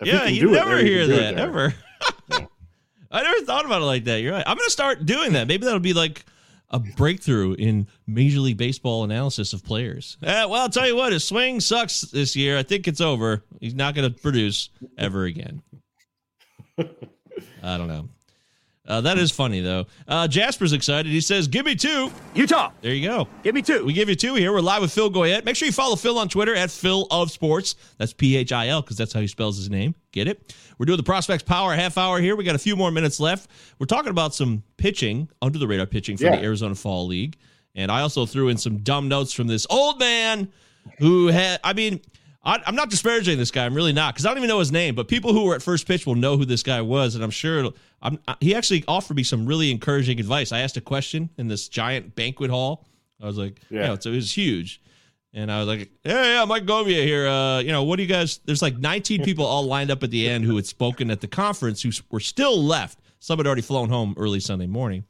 yeah, 0.02 0.24
you 0.26 0.48
it 0.48 0.52
never 0.52 0.78
he 0.78 0.84
hear 0.84 1.06
that 1.06 1.34
ever. 1.38 1.72
I 3.14 3.22
never 3.22 3.40
thought 3.46 3.64
about 3.64 3.80
it 3.80 3.86
like 3.86 4.04
that. 4.04 4.20
You're 4.20 4.32
right. 4.32 4.44
I'm 4.46 4.56
gonna 4.56 4.70
start 4.70 5.06
doing 5.06 5.32
that. 5.34 5.46
Maybe 5.46 5.64
that'll 5.64 5.78
be 5.80 5.92
like 5.94 6.24
a 6.70 6.80
breakthrough 6.80 7.54
in 7.54 7.86
Major 8.06 8.40
League 8.40 8.56
Baseball 8.56 9.04
analysis 9.04 9.52
of 9.52 9.64
players. 9.64 10.16
Eh, 10.22 10.44
well, 10.44 10.62
I'll 10.62 10.68
tell 10.68 10.86
you 10.86 10.96
what, 10.96 11.12
his 11.12 11.24
swing 11.24 11.60
sucks 11.60 12.00
this 12.00 12.34
year. 12.34 12.58
I 12.58 12.64
think 12.64 12.88
it's 12.88 13.00
over. 13.00 13.44
He's 13.60 13.74
not 13.74 13.94
gonna 13.94 14.10
produce 14.10 14.70
ever 14.98 15.24
again. 15.24 15.62
I 17.62 17.78
don't 17.78 17.88
know. 17.88 18.08
Uh, 18.86 19.00
that 19.00 19.16
is 19.16 19.30
funny 19.30 19.60
though. 19.60 19.86
Uh, 20.06 20.28
Jasper's 20.28 20.74
excited. 20.74 21.10
He 21.10 21.22
says, 21.22 21.48
"Give 21.48 21.64
me 21.64 21.74
two. 21.74 22.12
Utah, 22.34 22.70
There 22.82 22.92
you 22.92 23.08
go. 23.08 23.26
give 23.42 23.54
me 23.54 23.62
two. 23.62 23.82
We 23.84 23.94
give 23.94 24.10
you 24.10 24.14
two 24.14 24.34
here. 24.34 24.52
We're 24.52 24.60
live 24.60 24.82
with 24.82 24.92
Phil 24.92 25.10
Goyette. 25.10 25.44
Make 25.46 25.56
sure 25.56 25.64
you 25.64 25.72
follow 25.72 25.96
Phil 25.96 26.18
on 26.18 26.28
Twitter 26.28 26.54
at 26.54 26.70
Phil 26.70 27.06
of 27.10 27.30
Sports. 27.30 27.76
That's 27.96 28.12
P 28.12 28.36
H 28.36 28.52
I 28.52 28.68
L 28.68 28.82
because 28.82 28.98
that's 28.98 29.14
how 29.14 29.20
he 29.20 29.26
spells 29.26 29.56
his 29.56 29.70
name. 29.70 29.94
Get 30.12 30.28
it? 30.28 30.54
We're 30.76 30.84
doing 30.84 30.98
the 30.98 31.02
Prospects 31.02 31.44
Power 31.44 31.74
half 31.74 31.96
hour 31.96 32.20
here. 32.20 32.36
We 32.36 32.44
got 32.44 32.56
a 32.56 32.58
few 32.58 32.76
more 32.76 32.90
minutes 32.90 33.18
left. 33.20 33.48
We're 33.78 33.86
talking 33.86 34.10
about 34.10 34.34
some 34.34 34.62
pitching, 34.76 35.30
under 35.40 35.58
the 35.58 35.66
radar 35.66 35.86
pitching 35.86 36.18
from 36.18 36.26
Yeah. 36.26 36.36
the 36.36 36.42
Arizona 36.42 36.74
Fall 36.74 37.06
League. 37.06 37.38
And 37.74 37.90
I 37.90 38.02
also 38.02 38.26
threw 38.26 38.48
in 38.48 38.58
some 38.58 38.78
dumb 38.78 39.08
notes 39.08 39.32
from 39.32 39.46
this 39.46 39.66
old 39.70 39.98
man 39.98 40.52
who 40.98 41.28
had, 41.28 41.58
I 41.64 41.72
mean, 41.72 42.00
I, 42.44 42.60
I'm 42.66 42.74
not 42.76 42.90
disparaging 42.90 43.38
this 43.38 43.50
guy. 43.50 43.64
I'm 43.64 43.74
really 43.74 43.94
not 43.94 44.12
because 44.14 44.26
I 44.26 44.28
don't 44.28 44.36
even 44.36 44.48
know 44.48 44.58
his 44.58 44.70
name. 44.70 44.94
But 44.94 45.08
people 45.08 45.32
who 45.32 45.44
were 45.44 45.54
at 45.54 45.62
first 45.62 45.88
pitch 45.88 46.04
will 46.06 46.14
know 46.14 46.36
who 46.36 46.44
this 46.44 46.62
guy 46.62 46.82
was, 46.82 47.14
and 47.14 47.24
I'm 47.24 47.30
sure 47.30 47.60
it'll- 47.60 47.74
I'm, 48.04 48.18
he 48.40 48.54
actually 48.54 48.84
offered 48.86 49.16
me 49.16 49.22
some 49.22 49.46
really 49.46 49.70
encouraging 49.70 50.20
advice. 50.20 50.52
I 50.52 50.60
asked 50.60 50.76
a 50.76 50.80
question 50.82 51.30
in 51.38 51.48
this 51.48 51.68
giant 51.68 52.14
banquet 52.14 52.50
hall. 52.50 52.86
I 53.20 53.26
was 53.26 53.38
like, 53.38 53.60
Yeah. 53.70 53.88
yeah, 53.92 53.96
so 53.98 54.10
it 54.12 54.16
was 54.16 54.30
huge. 54.36 54.80
And 55.32 55.50
I 55.50 55.58
was 55.58 55.66
like, 55.66 55.90
hey, 56.04 56.34
yeah, 56.34 56.44
Mike 56.44 56.64
Govia 56.64 57.02
here. 57.04 57.26
Uh, 57.26 57.58
you 57.58 57.72
know, 57.72 57.82
what 57.82 57.96
do 57.96 58.02
you 58.02 58.08
guys? 58.08 58.38
There's 58.44 58.62
like 58.62 58.78
19 58.78 59.22
people 59.24 59.44
all 59.44 59.64
lined 59.64 59.90
up 59.90 60.02
at 60.04 60.10
the 60.10 60.28
end 60.28 60.44
who 60.44 60.54
had 60.54 60.66
spoken 60.66 61.10
at 61.10 61.20
the 61.20 61.26
conference 61.26 61.82
who 61.82 61.90
were 62.10 62.20
still 62.20 62.62
left. 62.62 63.00
Some 63.18 63.38
had 63.38 63.46
already 63.46 63.62
flown 63.62 63.88
home 63.88 64.14
early 64.16 64.38
Sunday 64.38 64.66
morning. 64.66 65.04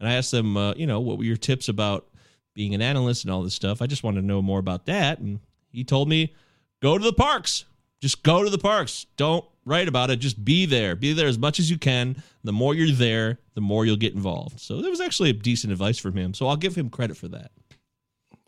And 0.00 0.08
I 0.08 0.14
asked 0.14 0.30
them, 0.32 0.56
uh, 0.58 0.74
you 0.74 0.86
know, 0.86 1.00
what 1.00 1.16
were 1.16 1.24
your 1.24 1.36
tips 1.38 1.68
about 1.70 2.06
being 2.54 2.74
an 2.74 2.82
analyst 2.82 3.24
and 3.24 3.32
all 3.32 3.42
this 3.42 3.54
stuff? 3.54 3.80
I 3.80 3.86
just 3.86 4.02
wanted 4.02 4.20
to 4.22 4.26
know 4.26 4.42
more 4.42 4.58
about 4.58 4.84
that. 4.86 5.20
And 5.20 5.40
he 5.70 5.84
told 5.84 6.08
me, 6.08 6.34
go 6.82 6.98
to 6.98 7.04
the 7.04 7.12
parks. 7.14 7.64
Just 8.02 8.22
go 8.22 8.44
to 8.44 8.50
the 8.50 8.58
parks. 8.58 9.06
Don't 9.16 9.44
write 9.66 9.88
about 9.88 10.10
it. 10.10 10.16
Just 10.16 10.42
be 10.42 10.64
there. 10.64 10.96
Be 10.96 11.12
there 11.12 11.26
as 11.26 11.38
much 11.38 11.58
as 11.58 11.70
you 11.70 11.76
can. 11.76 12.22
The 12.44 12.52
more 12.52 12.74
you're 12.74 12.94
there, 12.96 13.40
the 13.54 13.60
more 13.60 13.84
you'll 13.84 13.96
get 13.96 14.14
involved. 14.14 14.60
So 14.60 14.80
that 14.80 14.88
was 14.88 15.00
actually 15.00 15.30
a 15.30 15.34
decent 15.34 15.72
advice 15.72 15.98
from 15.98 16.16
him. 16.16 16.32
So 16.32 16.46
I'll 16.46 16.56
give 16.56 16.74
him 16.74 16.88
credit 16.88 17.18
for 17.18 17.28
that. 17.28 17.50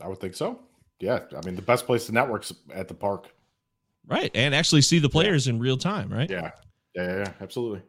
I 0.01 0.09
would 0.09 0.21
think 0.21 0.35
so. 0.35 0.61
Yeah, 1.01 1.21
I 1.37 1.45
mean 1.45 1.55
the 1.55 1.63
best 1.63 1.87
place 1.87 2.07
to 2.07 2.13
network's 2.13 2.53
at 2.73 2.89
the 2.89 2.95
park. 2.95 3.29
Right. 4.07 4.31
And 4.35 4.55
actually 4.55 4.83
see 4.83 4.99
the 4.99 5.09
players 5.09 5.49
in 5.49 5.59
real 5.59 5.77
time, 5.77 6.11
right? 6.11 6.31
Yeah, 6.31 6.53
yeah, 6.95 7.03
yeah, 7.03 7.17
yeah, 7.19 7.33
absolutely. 7.41 7.83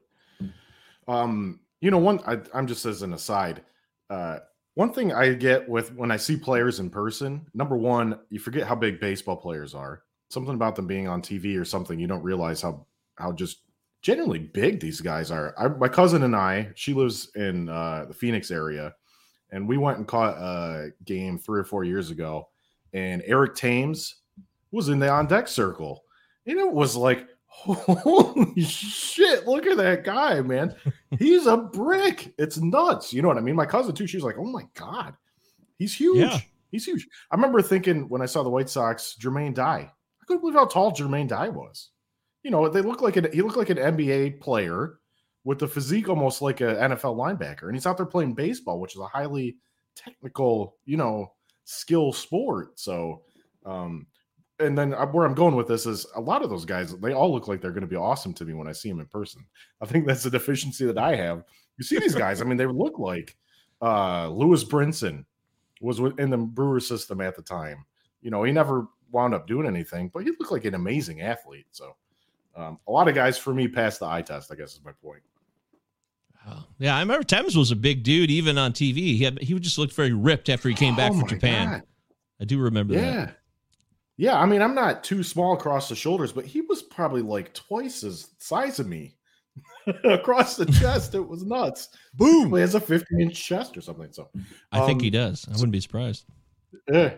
Um, 1.07 1.61
you 1.81 1.91
know, 1.91 1.97
one 1.97 2.19
I, 2.25 2.39
I'm 2.53 2.67
just 2.67 2.85
as 2.85 3.01
an 3.03 3.13
aside. 3.13 3.61
Uh, 4.09 4.39
one 4.75 4.93
thing 4.93 5.11
I 5.11 5.33
get 5.33 5.67
with 5.67 5.93
when 5.93 6.11
I 6.11 6.17
see 6.17 6.35
players 6.35 6.79
in 6.79 6.89
person, 6.89 7.45
number 7.53 7.77
one, 7.77 8.19
you 8.29 8.39
forget 8.39 8.67
how 8.67 8.75
big 8.75 8.99
baseball 8.99 9.37
players 9.37 9.73
are. 9.73 10.03
Something 10.29 10.53
about 10.53 10.75
them 10.75 10.87
being 10.87 11.07
on 11.07 11.21
TV 11.21 11.59
or 11.59 11.65
something, 11.65 11.99
you 11.99 12.07
don't 12.07 12.23
realize 12.23 12.61
how 12.61 12.85
how 13.19 13.31
just 13.31 13.61
genuinely 14.01 14.39
big 14.39 14.79
these 14.79 15.01
guys 15.01 15.31
are. 15.31 15.53
I, 15.57 15.67
my 15.67 15.89
cousin 15.89 16.23
and 16.23 16.35
I, 16.35 16.69
she 16.75 16.93
lives 16.93 17.31
in 17.35 17.69
uh, 17.69 18.05
the 18.07 18.13
Phoenix 18.13 18.51
area, 18.51 18.93
and 19.51 19.67
we 19.67 19.77
went 19.77 19.97
and 19.97 20.07
caught 20.07 20.37
a 20.37 20.91
game 21.05 21.37
three 21.37 21.59
or 21.59 21.65
four 21.65 21.83
years 21.83 22.09
ago, 22.09 22.47
and 22.93 23.21
Eric 23.25 23.55
Thames 23.55 24.15
was 24.71 24.89
in 24.89 24.99
the 24.99 25.09
on 25.09 25.27
deck 25.27 25.47
circle, 25.47 26.03
and 26.45 26.57
it 26.57 26.71
was 26.71 26.95
like, 26.95 27.27
holy 27.47 28.61
shit! 28.61 29.47
Look 29.47 29.65
at 29.65 29.77
that 29.77 30.03
guy, 30.03 30.41
man. 30.41 30.75
He's 31.17 31.45
a 31.47 31.57
brick. 31.57 32.33
It's 32.37 32.57
nuts. 32.57 33.11
You 33.11 33.21
know 33.21 33.27
what 33.27 33.37
I 33.37 33.41
mean? 33.41 33.55
My 33.55 33.65
cousin 33.65 33.95
too. 33.95 34.07
She 34.07 34.17
was 34.17 34.23
like, 34.23 34.37
oh 34.37 34.45
my 34.45 34.65
god, 34.75 35.15
he's 35.77 35.95
huge. 35.95 36.19
Yeah. 36.19 36.39
He's 36.71 36.85
huge. 36.85 37.07
I 37.31 37.35
remember 37.35 37.63
thinking 37.63 38.07
when 38.09 38.21
I 38.21 38.27
saw 38.27 38.43
the 38.43 38.49
White 38.49 38.69
Sox, 38.69 39.15
Jermaine 39.19 39.55
Dye. 39.55 39.91
I 40.21 40.25
couldn't 40.27 40.41
believe 40.41 40.55
how 40.55 40.65
tall 40.65 40.91
Jermaine 40.91 41.27
Dye 41.27 41.49
was. 41.49 41.89
You 42.43 42.51
know, 42.51 42.69
they 42.69 42.81
look 42.81 43.01
like 43.01 43.17
an 43.17 43.27
he 43.33 43.41
looked 43.41 43.57
like 43.57 43.69
an 43.69 43.77
NBA 43.77 44.39
player 44.39 44.99
with 45.43 45.59
the 45.59 45.67
physique 45.67 46.09
almost 46.09 46.41
like 46.41 46.61
an 46.61 46.75
NFL 46.75 47.15
linebacker, 47.15 47.63
and 47.63 47.75
he's 47.75 47.85
out 47.85 47.97
there 47.97 48.05
playing 48.05 48.33
baseball, 48.33 48.79
which 48.79 48.95
is 48.95 49.01
a 49.01 49.07
highly 49.07 49.57
technical, 49.95 50.75
you 50.85 50.97
know, 50.97 51.33
skill 51.65 52.13
sport. 52.13 52.79
So, 52.79 53.23
um, 53.65 54.07
and 54.59 54.77
then 54.77 54.91
where 54.91 55.25
I'm 55.25 55.33
going 55.33 55.55
with 55.55 55.67
this 55.67 55.85
is 55.85 56.05
a 56.15 56.21
lot 56.21 56.41
of 56.41 56.49
those 56.49 56.65
guys, 56.65 56.95
they 56.99 57.13
all 57.13 57.31
look 57.31 57.47
like 57.47 57.61
they're 57.61 57.71
going 57.71 57.81
to 57.81 57.87
be 57.87 57.95
awesome 57.95 58.33
to 58.35 58.45
me 58.45 58.53
when 58.53 58.67
I 58.67 58.73
see 58.73 58.89
them 58.89 58.99
in 58.99 59.05
person. 59.07 59.45
I 59.81 59.85
think 59.85 60.05
that's 60.05 60.25
a 60.25 60.29
deficiency 60.29 60.85
that 60.85 60.97
I 60.97 61.15
have. 61.15 61.43
You 61.77 61.83
see 61.83 61.99
these 61.99 62.15
guys, 62.15 62.41
I 62.41 62.45
mean, 62.45 62.57
they 62.57 62.65
look 62.65 62.99
like 62.99 63.37
uh 63.81 64.27
Lewis 64.29 64.63
Brinson 64.65 65.23
was 65.81 65.99
in 66.17 66.29
the 66.29 66.37
Brewer 66.37 66.79
system 66.79 67.21
at 67.21 67.35
the 67.35 67.41
time. 67.41 67.85
You 68.21 68.31
know, 68.31 68.43
he 68.43 68.51
never 68.51 68.87
wound 69.11 69.33
up 69.33 69.47
doing 69.47 69.65
anything, 69.65 70.09
but 70.13 70.23
he 70.23 70.31
looked 70.31 70.51
like 70.51 70.65
an 70.65 70.75
amazing 70.75 71.21
athlete. 71.21 71.67
So, 71.71 71.95
um, 72.55 72.79
a 72.87 72.91
lot 72.91 73.07
of 73.07 73.15
guys 73.15 73.37
for 73.37 73.53
me 73.53 73.67
passed 73.67 73.99
the 73.99 74.05
eye 74.07 74.21
test, 74.21 74.51
I 74.51 74.55
guess 74.55 74.73
is 74.73 74.81
my 74.83 74.91
point. 75.03 75.21
Oh, 76.47 76.63
Yeah, 76.79 76.95
I 76.95 77.01
remember 77.01 77.23
Thames 77.23 77.55
was 77.57 77.71
a 77.71 77.75
big 77.75 78.03
dude 78.03 78.31
even 78.31 78.57
on 78.57 78.71
TV. 78.73 78.95
He 78.95 79.23
had 79.23 79.39
he 79.41 79.57
just 79.59 79.77
looked 79.77 79.93
very 79.93 80.13
ripped 80.13 80.49
after 80.49 80.69
he 80.69 80.75
came 80.75 80.95
back 80.95 81.11
Oh 81.11 81.19
from 81.19 81.27
Japan. 81.29 81.69
God. 81.69 81.83
I 82.41 82.45
do 82.45 82.59
remember 82.59 82.93
Yeah. 82.93 83.01
that. 83.25 83.35
Yeah, 84.17 84.37
I 84.39 84.45
mean, 84.45 84.61
I'm 84.61 84.75
not 84.75 85.03
too 85.03 85.23
small 85.23 85.53
across 85.53 85.87
the 85.87 85.95
shoulders, 85.95 86.33
but 86.33 86.45
he 86.45 86.59
was 86.61 86.81
probably 86.83 87.21
like 87.21 87.53
twice 87.53 88.03
as 88.03 88.27
size 88.39 88.77
of 88.79 88.87
me 88.87 89.15
across 90.03 90.57
the 90.57 90.65
chest. 90.65 91.15
It 91.15 91.25
was 91.25 91.45
nuts. 91.45 91.89
Boom! 92.15 92.53
He 92.53 92.59
has 92.59 92.75
a 92.75 92.81
15 92.81 93.21
inch 93.21 93.41
chest 93.41 93.77
or 93.77 93.81
something. 93.81 94.11
So 94.11 94.29
I 94.71 94.85
think 94.85 94.99
um, 94.99 95.03
he 95.03 95.09
does. 95.09 95.45
I 95.47 95.51
wouldn't 95.53 95.71
be 95.71 95.79
surprised. 95.79 96.25
Eh. 96.93 97.11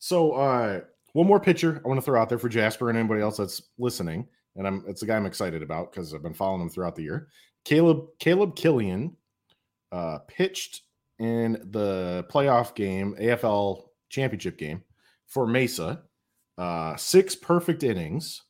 So 0.00 0.32
uh 0.32 0.80
one 1.12 1.26
more 1.26 1.40
picture 1.40 1.80
I 1.84 1.88
want 1.88 1.98
to 1.98 2.04
throw 2.04 2.20
out 2.20 2.28
there 2.28 2.38
for 2.38 2.48
Jasper 2.48 2.88
and 2.88 2.98
anybody 2.98 3.20
else 3.22 3.36
that's 3.38 3.62
listening. 3.78 4.26
And 4.58 4.66
I'm 4.66 4.84
it's 4.86 5.02
a 5.02 5.06
guy 5.06 5.16
I'm 5.16 5.24
excited 5.24 5.62
about 5.62 5.90
because 5.90 6.12
I've 6.12 6.22
been 6.22 6.34
following 6.34 6.60
him 6.60 6.68
throughout 6.68 6.94
the 6.94 7.02
year. 7.02 7.28
Caleb 7.64 8.06
Caleb 8.18 8.54
Killian 8.54 9.16
uh 9.92 10.18
pitched 10.28 10.82
in 11.18 11.52
the 11.70 12.26
playoff 12.30 12.74
game, 12.74 13.16
AFL 13.18 13.84
championship 14.10 14.58
game 14.58 14.82
for 15.26 15.46
Mesa. 15.46 16.02
Uh 16.58 16.96
six 16.96 17.34
perfect 17.34 17.82
innings, 17.82 18.42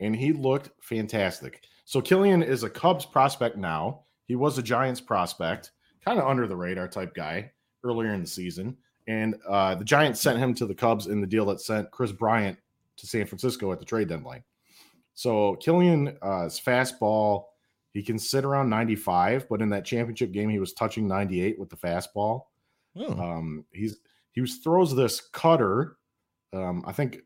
and 0.00 0.14
he 0.14 0.32
looked 0.32 0.70
fantastic. 0.82 1.62
So 1.86 2.02
Killian 2.02 2.42
is 2.42 2.62
a 2.62 2.70
Cubs 2.70 3.06
prospect 3.06 3.56
now. 3.56 4.02
He 4.26 4.36
was 4.36 4.58
a 4.58 4.62
Giants 4.62 5.00
prospect, 5.00 5.70
kind 6.04 6.18
of 6.18 6.26
under 6.26 6.46
the 6.46 6.56
radar 6.56 6.88
type 6.88 7.14
guy 7.14 7.52
earlier 7.84 8.12
in 8.12 8.20
the 8.20 8.26
season 8.26 8.76
and 9.06 9.36
uh, 9.48 9.74
the 9.74 9.84
Giants 9.84 10.20
sent 10.20 10.38
him 10.38 10.54
to 10.54 10.66
the 10.66 10.74
Cubs 10.74 11.06
in 11.06 11.20
the 11.20 11.26
deal 11.26 11.46
that 11.46 11.60
sent 11.60 11.90
Kris 11.90 12.12
Bryant 12.12 12.58
to 12.96 13.06
San 13.06 13.26
Francisco 13.26 13.72
at 13.72 13.78
the 13.78 13.84
trade 13.84 14.08
deadline. 14.08 14.42
So 15.14 15.56
Killian, 15.56 16.16
uh, 16.22 16.44
his 16.44 16.60
fastball, 16.60 17.44
he 17.92 18.02
can 18.02 18.18
sit 18.18 18.44
around 18.44 18.68
95, 18.68 19.48
but 19.48 19.62
in 19.62 19.70
that 19.70 19.84
championship 19.84 20.32
game, 20.32 20.50
he 20.50 20.58
was 20.58 20.72
touching 20.72 21.06
98 21.06 21.58
with 21.58 21.70
the 21.70 21.76
fastball. 21.76 22.42
Oh. 22.96 23.12
Um, 23.12 23.64
he's 23.72 23.98
he 24.32 24.40
was 24.40 24.56
throws 24.56 24.94
this 24.94 25.20
cutter. 25.20 25.96
Um, 26.52 26.82
I 26.86 26.92
think 26.92 27.20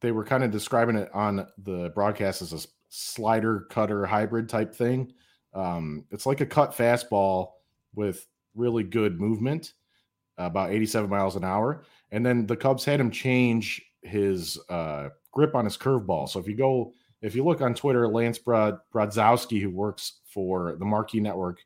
they 0.00 0.12
were 0.12 0.24
kind 0.24 0.42
of 0.42 0.50
describing 0.50 0.96
it 0.96 1.10
on 1.12 1.46
the 1.58 1.90
broadcast 1.94 2.42
as 2.42 2.52
a 2.52 2.66
slider 2.88 3.66
cutter 3.70 4.06
hybrid 4.06 4.48
type 4.48 4.74
thing. 4.74 5.12
Um, 5.52 6.04
it's 6.10 6.26
like 6.26 6.40
a 6.40 6.46
cut 6.46 6.72
fastball 6.72 7.52
with 7.94 8.26
really 8.54 8.84
good 8.84 9.20
movement, 9.20 9.72
about 10.38 10.70
87 10.70 11.08
miles 11.08 11.36
an 11.36 11.44
hour. 11.44 11.84
And 12.10 12.24
then 12.24 12.46
the 12.46 12.56
Cubs 12.56 12.84
had 12.84 13.00
him 13.00 13.10
change 13.10 13.82
his 14.02 14.58
uh, 14.68 15.08
grip 15.32 15.54
on 15.54 15.64
his 15.64 15.76
curveball. 15.76 16.28
So 16.28 16.38
if 16.40 16.46
you 16.46 16.54
go, 16.54 16.92
if 17.26 17.34
you 17.34 17.44
look 17.44 17.60
on 17.60 17.74
Twitter, 17.74 18.06
Lance 18.06 18.38
Brod, 18.38 18.78
Brozdowski, 18.94 19.60
who 19.60 19.70
works 19.70 20.20
for 20.26 20.76
the 20.78 20.84
Marquee 20.84 21.18
Network, 21.20 21.58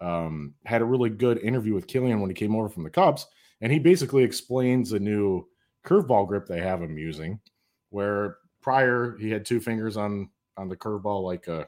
um, 0.00 0.54
had 0.64 0.80
a 0.80 0.86
really 0.86 1.10
good 1.10 1.38
interview 1.38 1.74
with 1.74 1.86
Killian 1.86 2.20
when 2.20 2.30
he 2.30 2.34
came 2.34 2.56
over 2.56 2.70
from 2.70 2.84
the 2.84 2.90
Cubs, 2.90 3.26
and 3.60 3.70
he 3.70 3.78
basically 3.78 4.24
explains 4.24 4.92
a 4.92 4.98
new 4.98 5.46
curveball 5.86 6.26
grip 6.26 6.46
they 6.46 6.60
have 6.60 6.82
him 6.82 6.96
using, 6.96 7.38
where 7.90 8.38
prior 8.62 9.16
he 9.18 9.30
had 9.30 9.44
two 9.44 9.60
fingers 9.60 9.96
on 9.98 10.30
on 10.56 10.68
the 10.68 10.76
curveball 10.76 11.22
like 11.22 11.48
a 11.48 11.66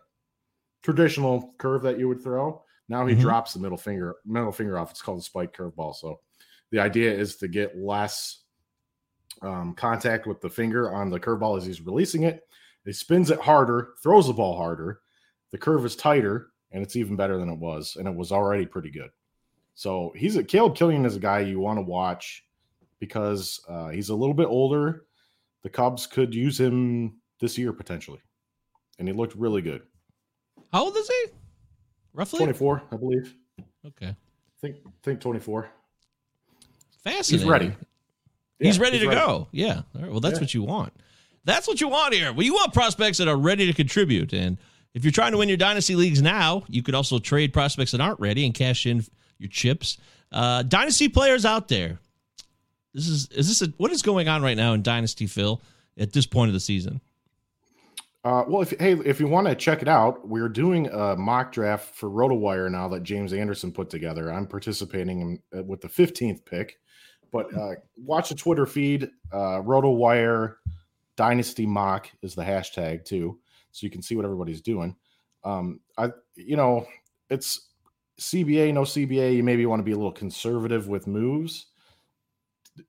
traditional 0.83 1.55
curve 1.59 1.83
that 1.83 1.99
you 1.99 2.09
would 2.09 2.23
throw. 2.23 2.63
Now 2.89 3.05
he 3.05 3.15
Mhm. 3.15 3.21
drops 3.21 3.53
the 3.53 3.61
middle 3.61 3.77
finger 3.77 4.17
middle 4.25 4.53
finger 4.53 4.79
off. 4.79 4.93
It's 4.93 5.03
called 5.03 5.19
a 5.19 5.23
spike 5.23 5.55
curveball. 5.55 5.95
So 5.95 6.21
the 6.71 6.79
idea 6.79 7.13
is 7.13 7.37
to 7.37 7.49
get 7.49 7.77
less 7.77 8.45
um, 9.43 9.75
contact 9.75 10.27
with 10.27 10.41
the 10.41 10.49
finger 10.49 10.91
on 10.91 11.11
the 11.11 11.21
curveball 11.21 11.59
as 11.59 11.67
he's 11.67 11.83
releasing 11.83 12.23
it. 12.23 12.49
He 12.87 12.93
spins 12.93 13.31
it 13.31 13.41
harder, 13.41 13.89
throws 14.03 14.29
the 14.29 14.33
ball 14.33 14.57
harder. 14.57 15.01
The 15.53 15.59
curve 15.59 15.85
is 15.85 15.97
tighter, 15.97 16.49
and 16.73 16.83
it's 16.83 16.97
even 16.97 17.17
better 17.17 17.37
than 17.37 17.51
it 17.51 17.59
was, 17.59 17.97
and 17.99 18.09
it 18.09 18.15
was 18.15 18.33
already 18.33 18.65
pretty 18.65 18.91
good. 18.91 19.11
So 19.75 20.13
he's 20.17 20.37
a 20.37 20.45
Caleb 20.45 20.75
Killian 20.77 21.05
is 21.05 21.17
a 21.17 21.21
guy 21.21 21.41
you 21.41 21.61
want 21.61 21.79
to 21.79 21.83
watch 21.83 22.45
because 23.01 23.61
uh, 23.69 23.89
he's 23.89 24.09
a 24.09 24.15
little 24.15 24.35
bit 24.35 24.47
older. 24.47 25.05
The 25.63 25.69
Cubs 25.69 26.07
could 26.07 26.35
use 26.35 26.59
him 26.59 27.21
this 27.41 27.59
year 27.59 27.73
potentially, 27.73 28.21
and 28.99 29.07
he 29.07 29.13
looked 29.13 29.35
really 29.35 29.61
good. 29.63 29.83
How 30.73 30.85
old 30.85 30.97
is 30.97 31.09
he? 31.09 31.25
Roughly? 32.15 32.39
Twenty 32.39 32.53
four, 32.55 32.83
I 32.91 32.97
believe. 32.97 33.35
Okay. 33.87 34.09
I 34.09 34.17
think 34.61 34.77
think 35.03 35.21
twenty 35.21 35.41
four. 35.41 35.69
Fascinating. 37.05 37.39
He's 37.41 37.45
ready. 37.51 37.73
He's 38.59 38.79
ready 38.79 38.99
he's 38.99 39.03
to 39.03 39.09
ready. 39.09 39.21
go. 39.21 39.49
Yeah. 39.53 39.83
Right. 39.95 40.11
Well, 40.11 40.21
that's 40.21 40.37
Yeah. 40.37 40.41
what 40.41 40.55
you 40.55 40.63
want. 40.63 40.93
That's 41.47 41.69
what 41.69 41.81
you 41.81 41.89
want 41.89 42.13
here. 42.13 42.33
Well, 42.33 42.43
you 42.43 42.55
want 42.55 42.75
prospects 42.75 43.19
that 43.19 43.29
are 43.29 43.37
ready 43.37 43.67
to 43.67 43.73
contribute. 43.73 44.33
And 44.33 44.59
if 44.95 45.05
you're 45.05 45.13
trying 45.13 45.31
to 45.31 45.39
win 45.39 45.49
your 45.49 45.57
dynasty 45.57 45.95
leagues 45.95 46.21
now, 46.21 46.65
you 46.69 46.83
could 46.83 46.97
also 46.97 47.21
trade 47.21 47.53
prospects 47.53 47.93
that 47.93 48.01
aren't 48.01 48.19
ready 48.19 48.45
and 48.45 48.53
cash 48.53 48.85
in 48.85 49.05
your 49.39 49.49
chips. 49.49 49.97
Uh, 50.33 50.65
dynasty 50.65 51.09
players 51.09 51.45
out 51.47 51.69
there. 51.69 52.01
This 52.93 53.07
is 53.09 53.29
is 53.29 53.47
this 53.47 53.63
a, 53.63 53.73
what 53.77 53.93
is 53.93 54.03
going 54.03 54.27
on 54.27 54.43
right 54.43 54.57
now 54.57 54.73
in 54.73 54.83
dynasty 54.83 55.27
Phil 55.27 55.63
at 55.97 56.13
this 56.13 56.27
point 56.27 56.49
of 56.49 56.53
the 56.53 56.61
season? 56.61 57.01
Uh, 58.25 58.43
well, 58.49 58.63
if 58.63 58.75
hey, 58.81 58.95
if 59.05 59.21
you 59.21 59.29
want 59.29 59.47
to 59.47 59.55
check 59.55 59.83
it 59.83 59.89
out, 59.89 60.27
we're 60.27 60.49
doing 60.49 60.89
a 60.89 61.15
mock 61.15 61.53
draft 61.53 61.95
for 61.95 62.11
RotoWire 62.11 62.69
now 62.73 62.89
that 62.89 63.05
James 63.05 63.33
Anderson 63.33 63.71
put 63.71 63.89
together. 63.89 64.33
I'm 64.33 64.49
participating 64.49 65.21
in, 65.21 65.43
uh, 65.57 65.63
with 65.63 65.81
the 65.81 65.89
15th 65.89 66.45
pick, 66.45 66.79
but 67.31 67.55
uh, 67.55 67.75
watch 67.97 68.31
the 68.31 68.35
Twitter 68.35 68.67
feed. 68.67 69.11
Uh, 69.31 69.63
RotoWire 69.63 70.57
Dynasty 71.17 71.67
Mock 71.67 72.11
is 72.23 72.35
the 72.35 72.43
hashtag 72.43 73.05
too, 73.05 73.39
so 73.73 73.85
you 73.85 73.91
can 73.91 74.03
see 74.03 74.17
what 74.17 74.25
everybody's 74.25 74.61
doing. 74.61 74.97
Um, 75.45 75.81
I, 75.97 76.11
you 76.35 76.57
know, 76.57 76.87
it's 77.31 77.69
CBA, 78.21 78.73
no 78.73 78.83
CBA. 78.83 79.37
You 79.37 79.45
maybe 79.45 79.67
want 79.67 79.81
to 79.81 79.85
be 79.85 79.93
a 79.93 79.97
little 79.97 80.13
conservative 80.13 80.89
with 80.89 81.07
moves 81.07 81.67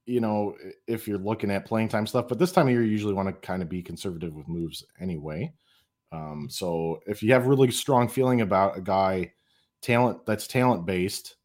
you 0.05 0.19
know, 0.19 0.55
if 0.87 1.07
you're 1.07 1.17
looking 1.17 1.51
at 1.51 1.65
playing 1.65 1.89
time 1.89 2.07
stuff, 2.07 2.27
but 2.27 2.39
this 2.39 2.51
time 2.51 2.67
of 2.67 2.71
year, 2.71 2.83
you 2.83 2.91
usually 2.91 3.13
want 3.13 3.27
to 3.27 3.33
kind 3.33 3.61
of 3.61 3.69
be 3.69 3.81
conservative 3.81 4.33
with 4.33 4.47
moves 4.47 4.83
anyway. 4.99 5.51
Um, 6.11 6.47
so 6.49 6.99
if 7.05 7.21
you 7.21 7.33
have 7.33 7.47
really 7.47 7.71
strong 7.71 8.07
feeling 8.07 8.41
about 8.41 8.77
a 8.77 8.81
guy 8.81 9.31
talent 9.81 10.25
that's 10.25 10.47
talent 10.47 10.85
based 10.85 11.35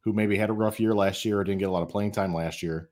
who 0.00 0.12
maybe 0.12 0.36
had 0.36 0.50
a 0.50 0.54
rough 0.54 0.80
year 0.80 0.94
last 0.94 1.24
year 1.24 1.40
or 1.40 1.44
didn't 1.44 1.58
get 1.58 1.68
a 1.68 1.72
lot 1.72 1.82
of 1.82 1.88
playing 1.88 2.12
time 2.12 2.34
last 2.34 2.62
year, 2.62 2.90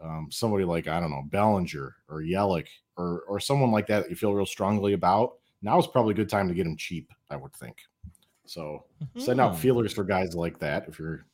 um, 0.00 0.28
somebody 0.30 0.64
like 0.64 0.88
I 0.88 1.00
don't 1.00 1.10
know 1.10 1.24
Bellinger 1.30 1.94
or 2.08 2.22
Yelich 2.22 2.68
or 2.96 3.22
or 3.28 3.40
someone 3.40 3.70
like 3.70 3.86
that 3.88 4.02
that 4.04 4.10
you 4.10 4.16
feel 4.16 4.34
real 4.34 4.46
strongly 4.46 4.92
about, 4.92 5.34
now 5.62 5.78
is 5.78 5.86
probably 5.86 6.12
a 6.12 6.16
good 6.16 6.28
time 6.28 6.48
to 6.48 6.54
get 6.54 6.66
him 6.66 6.76
cheap. 6.76 7.10
I 7.30 7.36
would 7.36 7.54
think. 7.54 7.78
So 8.46 8.84
send 9.16 9.40
out 9.40 9.52
Hmm. 9.54 9.60
feelers 9.60 9.92
for 9.92 10.04
guys 10.04 10.34
like 10.34 10.58
that 10.58 10.88
if 10.88 10.98
you're 10.98 11.26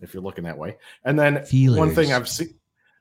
if 0.00 0.12
you're 0.12 0.22
looking 0.22 0.44
that 0.44 0.58
way. 0.58 0.76
And 1.04 1.18
then 1.18 1.44
one 1.78 1.94
thing 1.94 2.12
I've 2.12 2.28
seen 2.28 2.54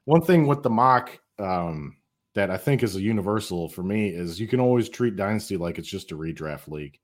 one 0.05 0.21
thing 0.21 0.47
with 0.47 0.63
the 0.63 0.69
mock 0.69 1.19
um, 1.39 1.97
that 2.35 2.51
I 2.51 2.57
think 2.57 2.83
is 2.83 2.95
a 2.95 3.01
universal 3.01 3.67
for 3.69 3.81
me 3.83 4.09
is 4.09 4.39
you 4.39 4.47
can 4.47 4.59
always 4.59 4.87
treat 4.87 5.15
dynasty 5.15 5.57
like 5.57 5.77
it's 5.79 5.87
just 5.89 6.11
a 6.11 6.15
redraft 6.15 6.67
league. 6.67 6.99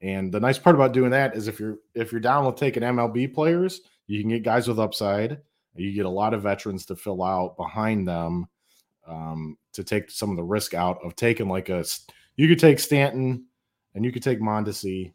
And 0.00 0.32
the 0.32 0.40
nice 0.40 0.58
part 0.58 0.74
about 0.74 0.92
doing 0.92 1.10
that 1.10 1.36
is 1.36 1.48
if 1.48 1.60
you're 1.60 1.76
if 1.94 2.12
you're 2.12 2.20
down 2.20 2.46
with 2.46 2.56
taking 2.56 2.82
MLB 2.82 3.32
players, 3.34 3.80
you 4.06 4.20
can 4.20 4.30
get 4.30 4.42
guys 4.42 4.68
with 4.68 4.78
upside, 4.78 5.38
You 5.74 5.92
get 5.92 6.06
a 6.06 6.10
lot 6.10 6.32
of 6.34 6.42
veterans 6.42 6.86
to 6.86 6.96
fill 6.96 7.22
out 7.22 7.56
behind 7.56 8.08
them 8.08 8.46
um, 9.06 9.56
to 9.72 9.84
take 9.84 10.10
some 10.10 10.30
of 10.30 10.36
the 10.36 10.44
risk 10.44 10.74
out 10.74 10.98
of 11.04 11.16
taking 11.16 11.48
like 11.48 11.68
a. 11.68 11.84
You 12.36 12.48
could 12.48 12.58
take 12.58 12.78
Stanton, 12.78 13.46
and 13.94 14.04
you 14.04 14.12
could 14.12 14.22
take 14.22 14.40
Mondesi, 14.40 15.12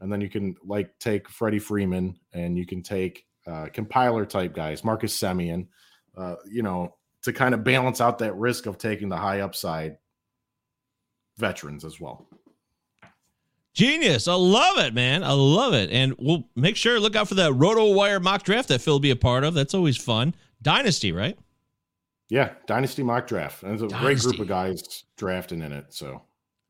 and 0.00 0.12
then 0.12 0.20
you 0.20 0.28
can 0.28 0.56
like 0.64 0.98
take 0.98 1.28
Freddie 1.28 1.58
Freeman, 1.58 2.18
and 2.32 2.56
you 2.56 2.66
can 2.66 2.82
take 2.82 3.26
uh, 3.46 3.66
compiler 3.72 4.24
type 4.24 4.54
guys, 4.54 4.84
Marcus 4.84 5.16
Semien, 5.16 5.66
uh, 6.16 6.36
you 6.50 6.62
know, 6.62 6.94
to 7.22 7.32
kind 7.32 7.54
of 7.54 7.64
balance 7.64 8.00
out 8.00 8.18
that 8.18 8.34
risk 8.36 8.66
of 8.66 8.78
taking 8.78 9.08
the 9.08 9.16
high 9.16 9.40
upside 9.40 9.98
veterans 11.36 11.84
as 11.84 12.00
well. 12.00 12.26
Genius. 13.74 14.28
I 14.28 14.34
love 14.34 14.78
it, 14.78 14.94
man. 14.94 15.24
I 15.24 15.32
love 15.32 15.74
it. 15.74 15.90
And 15.90 16.14
we'll 16.18 16.48
make 16.54 16.76
sure 16.76 17.00
look 17.00 17.16
out 17.16 17.28
for 17.28 17.34
that 17.34 17.52
Roto 17.54 17.92
Wire 17.92 18.20
mock 18.20 18.44
draft 18.44 18.68
that 18.68 18.80
Phil 18.80 18.94
will 18.94 19.00
be 19.00 19.10
a 19.10 19.16
part 19.16 19.42
of. 19.42 19.52
That's 19.52 19.74
always 19.74 19.96
fun. 19.96 20.34
Dynasty, 20.62 21.10
right? 21.10 21.36
Yeah, 22.30 22.52
Dynasty 22.66 23.02
mock 23.02 23.26
draft. 23.26 23.62
And 23.62 23.70
there's 23.72 23.82
a 23.82 23.88
Dynasty. 23.88 24.04
great 24.28 24.36
group 24.36 24.40
of 24.42 24.48
guys 24.48 25.04
drafting 25.16 25.60
in 25.62 25.72
it. 25.72 25.92
So 25.92 26.22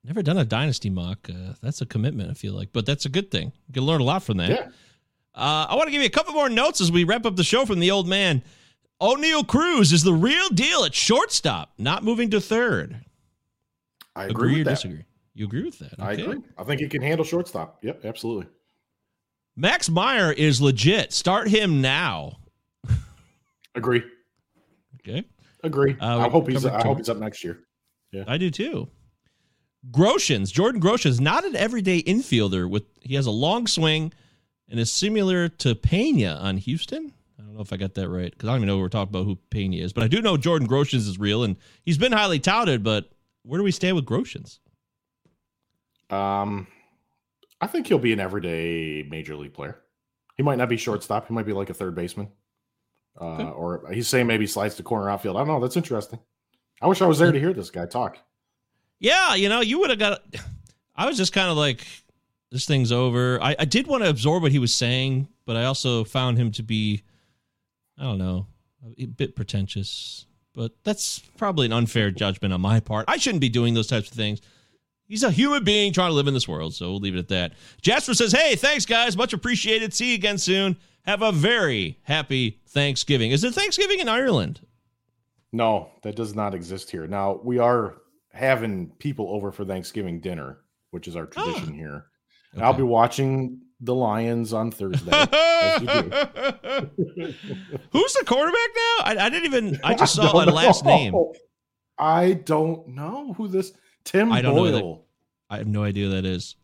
Never 0.07 0.23
done 0.23 0.37
a 0.37 0.45
dynasty 0.45 0.91
mock. 0.91 1.31
Uh, 1.31 1.55
that's 1.63 1.81
a 1.81 1.87
commitment, 1.87 2.31
I 2.31 2.35
feel 2.35 2.53
like, 2.53 2.71
but 2.75 2.85
that's 2.85 3.07
a 3.07 3.09
good 3.09 3.31
thing. 3.31 3.53
You 3.69 3.73
can 3.75 3.85
learn 3.85 4.03
a 4.03 4.05
lot 4.05 4.23
from 4.23 4.37
that. 4.37 4.51
yeah. 4.51 4.69
Uh, 5.35 5.67
I 5.69 5.75
want 5.77 5.87
to 5.87 5.91
give 5.93 6.03
you 6.03 6.07
a 6.07 6.11
couple 6.11 6.35
more 6.35 6.51
notes 6.51 6.81
as 6.83 6.93
we 6.93 7.05
wrap 7.05 7.25
up 7.25 7.37
the 7.37 7.43
show 7.45 7.65
from 7.65 7.81
the 7.81 7.91
old 7.91 8.07
man. 8.07 8.43
Oneil 9.01 9.47
Cruz 9.47 9.93
is 9.93 10.03
the 10.03 10.13
real 10.13 10.49
deal 10.51 10.85
at 10.85 10.95
shortstop, 10.95 11.73
not 11.79 12.05
moving 12.05 12.31
to 12.31 12.41
third. 12.41 13.01
I 14.15 14.25
agree, 14.27 14.51
agree, 14.51 14.61
or 14.61 14.65
that. 14.65 14.71
disagree? 14.71 15.05
You 15.35 15.47
agree 15.47 15.65
with 15.65 15.79
that? 15.81 15.95
I 15.99 16.13
Okay. 16.13 16.23
agree. 16.23 16.41
I 16.59 16.65
think 16.65 16.81
he 16.81 16.89
can 16.89 17.03
handle 17.03 17.25
shortstop. 17.25 17.79
Yep, 17.83 18.05
absolutely. 18.05 18.47
Max 19.57 19.89
Meyer 19.89 20.31
is 20.33 20.61
legit. 20.61 21.13
Start 21.13 21.49
him 21.49 21.81
now. 21.81 22.37
Agree. 23.75 24.03
Okay. 25.01 25.25
Agree. 25.65 25.97
Uh, 26.01 26.19
I 26.19 26.29
hope 26.29 26.49
he's 26.49 26.65
I 26.67 26.83
hope 26.83 26.99
he's 26.99 27.09
up 27.09 27.17
next 27.17 27.43
year. 27.43 27.61
Yeah, 28.13 28.25
I 28.29 28.37
do 28.37 28.51
too. 28.51 28.89
Groshans, 29.91 30.53
Jordan 30.53 30.81
Groshans, 30.81 31.21
not 31.21 31.45
an 31.45 31.57
everyday 31.57 32.03
infielder. 32.03 32.69
With 32.69 32.85
he 33.01 33.15
has 33.15 33.27
a 33.27 33.31
long 33.31 33.67
swing 33.67 34.13
and 34.69 34.79
is 34.79 34.93
similar 34.93 35.49
to 35.49 35.75
Pena 35.75 36.39
on 36.41 36.59
Houston. 36.59 37.13
I 37.39 37.43
don't 37.43 37.55
know 37.55 37.63
if 37.63 37.73
I 37.73 37.77
got 37.77 37.95
that 37.95 38.09
right 38.09 38.31
because 38.31 38.49
I 38.49 38.53
don't 38.53 38.59
even 38.59 38.69
know 38.69 38.79
we're 38.79 38.89
talking 38.89 39.11
about 39.11 39.25
who 39.25 39.37
Pena 39.51 39.77
is, 39.77 39.93
but 39.93 40.05
I 40.05 40.09
do 40.09 40.21
know 40.21 40.37
Jordan 40.37 40.69
Groshans 40.69 41.09
is 41.09 41.19
real 41.19 41.43
and 41.43 41.57
he's 41.83 41.99
been 41.99 42.13
highly 42.13 42.39
touted. 42.39 42.83
But 42.83 43.11
where 43.43 43.59
do 43.59 43.65
we 43.65 43.73
stand 43.73 43.97
with 43.97 44.05
Groshans? 44.05 44.59
Um, 46.11 46.67
I 47.61 47.67
think 47.67 47.87
he'll 47.87 47.99
be 47.99 48.13
an 48.13 48.21
everyday 48.21 49.07
major 49.09 49.35
league 49.35 49.55
player. 49.55 49.81
He 50.37 50.43
might 50.43 50.59
not 50.59 50.69
be 50.69 50.77
shortstop. 50.77 51.29
He 51.29 51.35
might 51.35 51.47
be 51.47 51.53
like 51.53 51.71
a 51.71 51.75
third 51.75 51.95
baseman. 51.95 52.29
Uh, 53.21 53.25
Okay. 53.25 53.45
Or 53.45 53.91
he's 53.93 54.09
saying 54.09 54.27
maybe 54.27 54.47
slides 54.47 54.75
to 54.77 54.83
corner 54.83 55.09
outfield. 55.11 55.37
I 55.37 55.41
don't 55.41 55.49
know. 55.49 55.61
That's 55.61 55.77
interesting. 55.77 56.19
I 56.83 56.87
wish 56.87 57.01
I 57.01 57.07
was 57.07 57.19
there 57.19 57.33
to 57.33 57.39
hear 57.39 57.53
this 57.53 57.71
guy 57.71 57.87
talk. 57.87 58.19
Yeah, 58.99 59.35
you 59.35 59.49
know, 59.49 59.61
you 59.61 59.79
would 59.81 59.91
have 59.91 59.99
got. 59.99 60.23
I 60.97 61.07
was 61.07 61.17
just 61.17 61.33
kind 61.33 61.51
of 61.51 61.57
like, 61.57 61.85
this 62.53 62.67
thing's 62.67 62.93
over. 62.93 63.43
I, 63.43 63.57
I 63.59 63.65
did 63.65 63.87
want 63.89 64.05
to 64.05 64.09
absorb 64.11 64.43
what 64.45 64.53
he 64.53 64.61
was 64.61 64.73
saying, 64.73 65.27
but 65.45 65.57
I 65.57 65.65
also 65.65 66.05
found 66.05 66.39
him 66.39 66.53
to 66.53 66.63
be, 66.63 67.03
I 67.99 68.05
don't 68.05 68.19
know, 68.19 68.47
a 68.97 69.07
bit 69.07 69.35
pretentious. 69.35 70.27
But 70.55 70.73
that's 70.85 71.19
probably 71.37 71.67
an 71.67 71.73
unfair 71.73 72.13
judgment 72.13 72.55
on 72.55 72.61
my 72.61 72.79
part. 72.79 73.07
I 73.09 73.17
shouldn't 73.17 73.41
be 73.41 73.49
doing 73.49 73.75
those 73.75 73.89
types 73.89 74.09
of 74.09 74.17
things. 74.17 74.41
He's 75.09 75.25
a 75.25 75.31
human 75.33 75.65
being 75.65 75.93
trying 75.93 76.11
to 76.11 76.15
live 76.15 76.29
in 76.29 76.35
this 76.35 76.47
world, 76.47 76.75
so 76.75 76.91
we'll 76.93 77.01
leave 77.01 77.17
it 77.17 77.19
at 77.19 77.29
that. 77.29 77.53
Jasper 77.83 78.15
says, 78.15 78.31
"Hey, 78.33 78.55
thanks 78.55 78.87
guys, 78.87 79.17
much 79.17 79.33
appreciated. 79.33 79.93
See 79.93 80.11
you 80.11 80.15
again 80.15 80.39
soon. 80.39 80.77
Have 81.05 81.23
a 81.23 81.33
very 81.33 81.99
happy 82.03 82.61
Thanksgiving. 82.69 83.31
Is 83.31 83.45
it 83.45 83.55
Thanksgiving 83.55 84.01
in 84.01 84.09
Ireland? 84.09 84.61
No, 85.53 85.91
that 86.03 86.17
does 86.17 86.35
not 86.35 86.55
exist 86.55 86.91
here. 86.91 87.07
Now 87.07 87.41
we 87.45 87.59
are 87.59 87.97
having 88.33 88.91
people 88.99 89.29
over 89.31 89.53
for 89.53 89.65
Thanksgiving 89.65 90.21
dinner, 90.21 90.59
which 90.91 91.07
is 91.07 91.15
our 91.15 91.29
ah. 91.37 91.45
tradition 91.45 91.75
here. 91.75 92.07
And 92.53 92.63
I'll 92.63 92.73
be 92.73 92.83
watching 92.83 93.61
the 93.81 93.95
Lions 93.95 94.53
on 94.53 94.71
Thursday. 94.71 95.11
as 95.13 95.81
you 95.83 95.87
do. 95.89 96.03
Who's 97.93 98.13
the 98.15 98.25
quarterback 98.25 98.71
now? 98.75 99.05
I, 99.05 99.17
I 99.21 99.29
didn't 99.29 99.45
even. 99.45 99.81
I 99.85 99.95
just 99.95 100.15
saw 100.17 100.33
don't 100.33 100.49
a 100.49 100.53
last 100.53 100.85
name. 100.85 101.15
I 101.99 102.33
don't 102.33 102.89
know 102.89 103.35
who 103.35 103.47
this 103.49 103.73
Tim 104.05 104.33
I 104.33 104.41
know 104.41 104.71
that- 104.71 104.81
Boyle. 104.81 105.05
I 105.51 105.59
have 105.59 105.67
no 105.67 105.85
idea 105.85 106.07
who 106.07 106.13
that 106.13 106.25
is. 106.25 106.57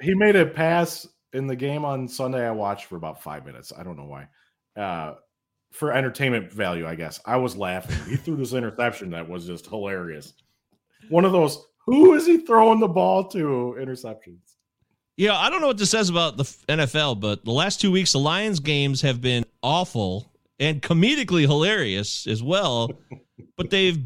He 0.00 0.14
made 0.14 0.36
a 0.36 0.46
pass 0.46 1.06
in 1.36 1.46
the 1.46 1.56
game 1.56 1.84
on 1.84 2.08
Sunday. 2.08 2.46
I 2.46 2.50
watched 2.50 2.86
for 2.86 2.96
about 2.96 3.22
five 3.22 3.44
minutes. 3.44 3.72
I 3.76 3.82
don't 3.82 3.96
know 3.96 4.06
why. 4.06 4.28
Uh, 4.80 5.14
for 5.72 5.92
entertainment 5.92 6.52
value, 6.52 6.86
I 6.86 6.94
guess. 6.94 7.20
I 7.24 7.36
was 7.36 7.56
laughing. 7.56 7.96
He 8.08 8.16
threw 8.16 8.36
this 8.36 8.52
interception 8.52 9.10
that 9.10 9.28
was 9.28 9.46
just 9.46 9.66
hilarious. 9.66 10.32
One 11.08 11.24
of 11.24 11.32
those. 11.32 11.64
Who 11.86 12.14
is 12.14 12.26
he 12.26 12.38
throwing 12.38 12.80
the 12.80 12.88
ball 12.88 13.28
to? 13.28 13.76
Interceptions. 13.78 14.56
Yeah, 15.16 15.36
I 15.36 15.48
don't 15.48 15.60
know 15.60 15.68
what 15.68 15.78
this 15.78 15.90
says 15.90 16.10
about 16.10 16.36
the 16.36 16.42
NFL, 16.68 17.20
but 17.20 17.44
the 17.44 17.52
last 17.52 17.80
two 17.80 17.90
weeks, 17.90 18.12
the 18.12 18.18
Lions 18.18 18.60
games 18.60 19.02
have 19.02 19.20
been 19.20 19.44
awful 19.62 20.32
and 20.58 20.82
comedically 20.82 21.42
hilarious 21.42 22.26
as 22.26 22.42
well. 22.42 22.90
but 23.56 23.70
they've 23.70 23.98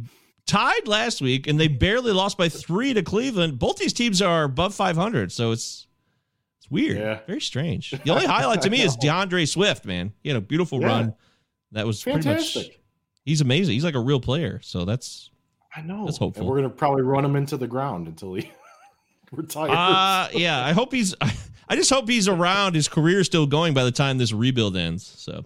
tied 0.46 0.86
last 0.86 1.20
week 1.20 1.46
and 1.46 1.58
they 1.58 1.68
barely 1.68 2.12
lost 2.12 2.36
by 2.36 2.48
three 2.48 2.92
to 2.92 3.02
Cleveland. 3.02 3.58
Both 3.58 3.76
these 3.76 3.92
teams 3.92 4.20
are 4.20 4.44
above 4.44 4.74
500, 4.74 5.32
so 5.32 5.52
it's 5.52 5.86
it's 6.70 6.82
weird, 6.86 6.98
Yeah. 6.98 7.18
very 7.26 7.40
strange. 7.40 7.90
The 7.90 8.10
only 8.10 8.26
highlight 8.26 8.62
to 8.62 8.70
me 8.70 8.82
is 8.82 8.96
D'Andre 9.00 9.44
Swift. 9.44 9.84
Man, 9.84 10.12
he 10.22 10.28
had 10.28 10.36
a 10.36 10.40
beautiful 10.40 10.80
Yeah. 10.80 10.86
run. 10.86 11.14
That 11.72 11.86
was 11.86 12.02
pretty 12.02 12.18
much. 12.18 12.24
Fantastic. 12.24 12.80
He's 13.24 13.40
amazing. 13.40 13.74
He's 13.74 13.84
like 13.84 13.94
a 13.94 14.00
real 14.00 14.20
player. 14.20 14.60
So 14.62 14.84
that's 14.84 15.30
I 15.76 15.82
know. 15.82 16.04
That's 16.04 16.18
hopeful. 16.18 16.42
And 16.42 16.50
we're 16.50 16.56
gonna 16.56 16.68
probably 16.70 17.02
run 17.02 17.24
him 17.24 17.36
into 17.36 17.56
the 17.56 17.66
ground 17.68 18.08
until 18.08 18.34
he 18.34 18.50
retires. 19.32 19.70
Uh 19.70 20.28
yeah, 20.34 20.64
I 20.64 20.72
hope 20.72 20.92
he's 20.92 21.14
I 21.68 21.76
just 21.76 21.90
hope 21.90 22.08
he's 22.08 22.26
around. 22.28 22.74
His 22.74 22.88
career's 22.88 23.26
still 23.26 23.46
going 23.46 23.74
by 23.74 23.84
the 23.84 23.92
time 23.92 24.18
this 24.18 24.32
rebuild 24.32 24.76
ends. 24.76 25.06
So 25.06 25.44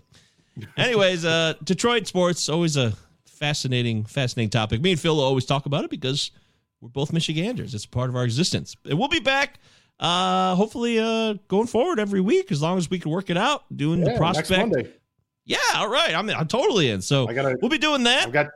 anyways, 0.76 1.24
uh 1.24 1.54
Detroit 1.62 2.06
sports 2.06 2.48
always 2.48 2.76
a 2.76 2.94
fascinating 3.26 4.04
fascinating 4.04 4.50
topic. 4.50 4.80
Me 4.80 4.92
and 4.92 5.00
Phil 5.00 5.20
always 5.20 5.44
talk 5.44 5.66
about 5.66 5.84
it 5.84 5.90
because 5.90 6.30
we're 6.80 6.88
both 6.88 7.12
Michiganders. 7.12 7.74
It's 7.74 7.84
part 7.86 8.08
of 8.08 8.16
our 8.16 8.24
existence. 8.24 8.76
And 8.88 8.98
we'll 8.98 9.08
be 9.08 9.20
back 9.20 9.58
uh 10.00 10.54
hopefully 10.56 10.98
uh 10.98 11.34
going 11.48 11.66
forward 11.68 12.00
every 12.00 12.20
week 12.20 12.50
as 12.50 12.60
long 12.60 12.78
as 12.78 12.90
we 12.90 12.98
can 12.98 13.10
work 13.12 13.30
it 13.30 13.36
out 13.36 13.62
doing 13.76 14.00
Yeah, 14.00 14.04
the 14.04 14.10
next 14.10 14.18
prospect. 14.18 14.60
Monday. 14.70 14.90
Yeah, 15.46 15.58
all 15.74 15.88
right. 15.88 16.14
I'm 16.14 16.28
I'm 16.30 16.48
totally 16.48 16.90
in. 16.90 17.00
So 17.02 17.28
I 17.28 17.32
gotta. 17.34 17.56
we'll 17.60 17.70
be 17.70 17.78
doing 17.78 18.02
that. 18.04 18.26
I've 18.26 18.32
got. 18.32 18.46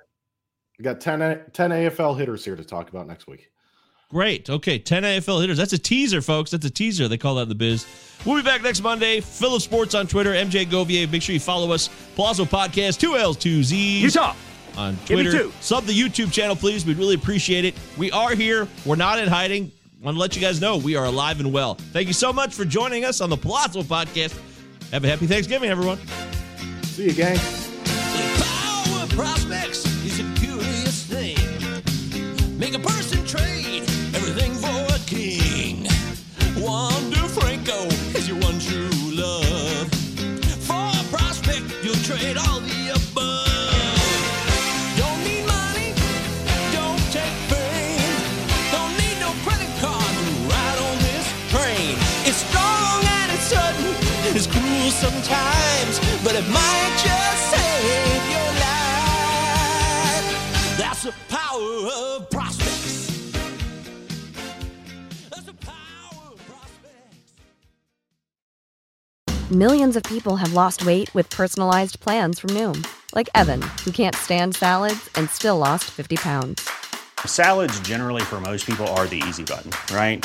I 0.80 0.82
got 0.84 1.00
10, 1.00 1.22
A- 1.22 1.36
10 1.52 1.70
AFL 1.70 2.16
hitters 2.16 2.44
here 2.44 2.54
to 2.54 2.64
talk 2.64 2.88
about 2.88 3.08
next 3.08 3.26
week. 3.26 3.50
Great. 4.10 4.48
Okay, 4.48 4.78
10 4.78 5.02
AFL 5.02 5.40
hitters. 5.40 5.58
That's 5.58 5.72
a 5.72 5.78
teaser, 5.78 6.22
folks. 6.22 6.52
That's 6.52 6.64
a 6.64 6.70
teaser. 6.70 7.08
They 7.08 7.18
call 7.18 7.34
that 7.34 7.42
in 7.42 7.48
the 7.48 7.56
biz. 7.56 7.84
We'll 8.24 8.36
be 8.36 8.42
back 8.42 8.62
next 8.62 8.80
Monday. 8.80 9.20
Phil 9.20 9.56
of 9.56 9.62
Sports 9.62 9.94
on 9.96 10.06
Twitter, 10.06 10.32
MJ 10.32 10.64
Govier. 10.66 11.10
Make 11.10 11.20
sure 11.20 11.32
you 11.34 11.40
follow 11.40 11.72
us. 11.72 11.90
Palazzo 12.14 12.44
Podcast, 12.44 12.98
two 13.00 13.16
L's, 13.16 13.36
two 13.36 13.62
Z's. 13.64 14.02
Utah. 14.02 14.34
On 14.76 14.96
Twitter. 15.04 15.50
Sub 15.60 15.84
the 15.84 15.92
YouTube 15.92 16.30
channel, 16.32 16.54
please. 16.54 16.86
We'd 16.86 16.96
really 16.96 17.16
appreciate 17.16 17.64
it. 17.64 17.74
We 17.96 18.12
are 18.12 18.36
here. 18.36 18.68
We're 18.86 18.94
not 18.96 19.18
in 19.18 19.26
hiding. 19.28 19.72
Want 20.00 20.14
to 20.14 20.20
let 20.20 20.36
you 20.36 20.40
guys 20.42 20.60
know 20.60 20.76
we 20.76 20.94
are 20.94 21.06
alive 21.06 21.40
and 21.40 21.52
well. 21.52 21.74
Thank 21.74 22.06
you 22.06 22.12
so 22.12 22.32
much 22.32 22.54
for 22.54 22.64
joining 22.64 23.04
us 23.04 23.20
on 23.20 23.30
the 23.30 23.36
Palazzo 23.36 23.82
Podcast. 23.82 24.38
Have 24.92 25.04
a 25.04 25.08
happy 25.08 25.26
Thanksgiving, 25.26 25.70
everyone. 25.70 25.98
See 26.82 27.06
you, 27.06 27.12
gang. 27.12 27.36
Power 27.36 29.06
prospects 29.08 29.84
is 30.04 30.20
a 30.20 30.34
curious 30.38 31.04
thing. 31.04 31.36
Make 32.58 32.74
a 32.74 32.78
person 32.78 33.26
trade 33.26 33.82
everything 34.14 34.54
for 34.54 34.94
a 34.94 34.98
king. 35.06 35.88
Wander 36.62 37.16
Franco 37.28 37.86
is 38.16 38.28
your 38.28 38.38
one 38.38 38.60
true 38.60 38.88
love. 39.10 39.90
For 40.62 40.74
a 40.74 41.04
prospect, 41.10 41.64
you'll 41.82 41.94
trade 42.04 42.36
all 42.36 42.60
the 42.60 42.77
sometimes, 54.98 56.00
but 56.24 56.34
it 56.34 56.46
might 56.48 56.94
just 56.98 57.50
save 57.54 58.30
your 58.34 58.50
life. 58.66 60.26
That's 60.76 61.02
the 61.04 61.14
power 61.28 61.88
of 61.94 62.28
prospects. 62.30 63.32
That's 65.30 65.44
the 65.44 65.54
power 65.54 66.32
of 66.32 66.38
prospects. 66.44 67.34
Millions 69.52 69.94
of 69.94 70.02
people 70.02 70.34
have 70.36 70.52
lost 70.52 70.84
weight 70.84 71.14
with 71.14 71.30
personalized 71.30 72.00
plans 72.00 72.40
from 72.40 72.50
Noom, 72.50 72.84
like 73.14 73.30
Evan, 73.36 73.62
who 73.84 73.92
can't 73.92 74.16
stand 74.16 74.56
salads 74.56 75.08
and 75.14 75.30
still 75.30 75.58
lost 75.58 75.84
50 75.84 76.16
pounds. 76.16 76.68
Salads, 77.24 77.78
generally, 77.80 78.22
for 78.22 78.40
most 78.40 78.66
people, 78.66 78.88
are 78.88 79.06
the 79.06 79.22
easy 79.28 79.44
button, 79.44 79.70
right? 79.94 80.24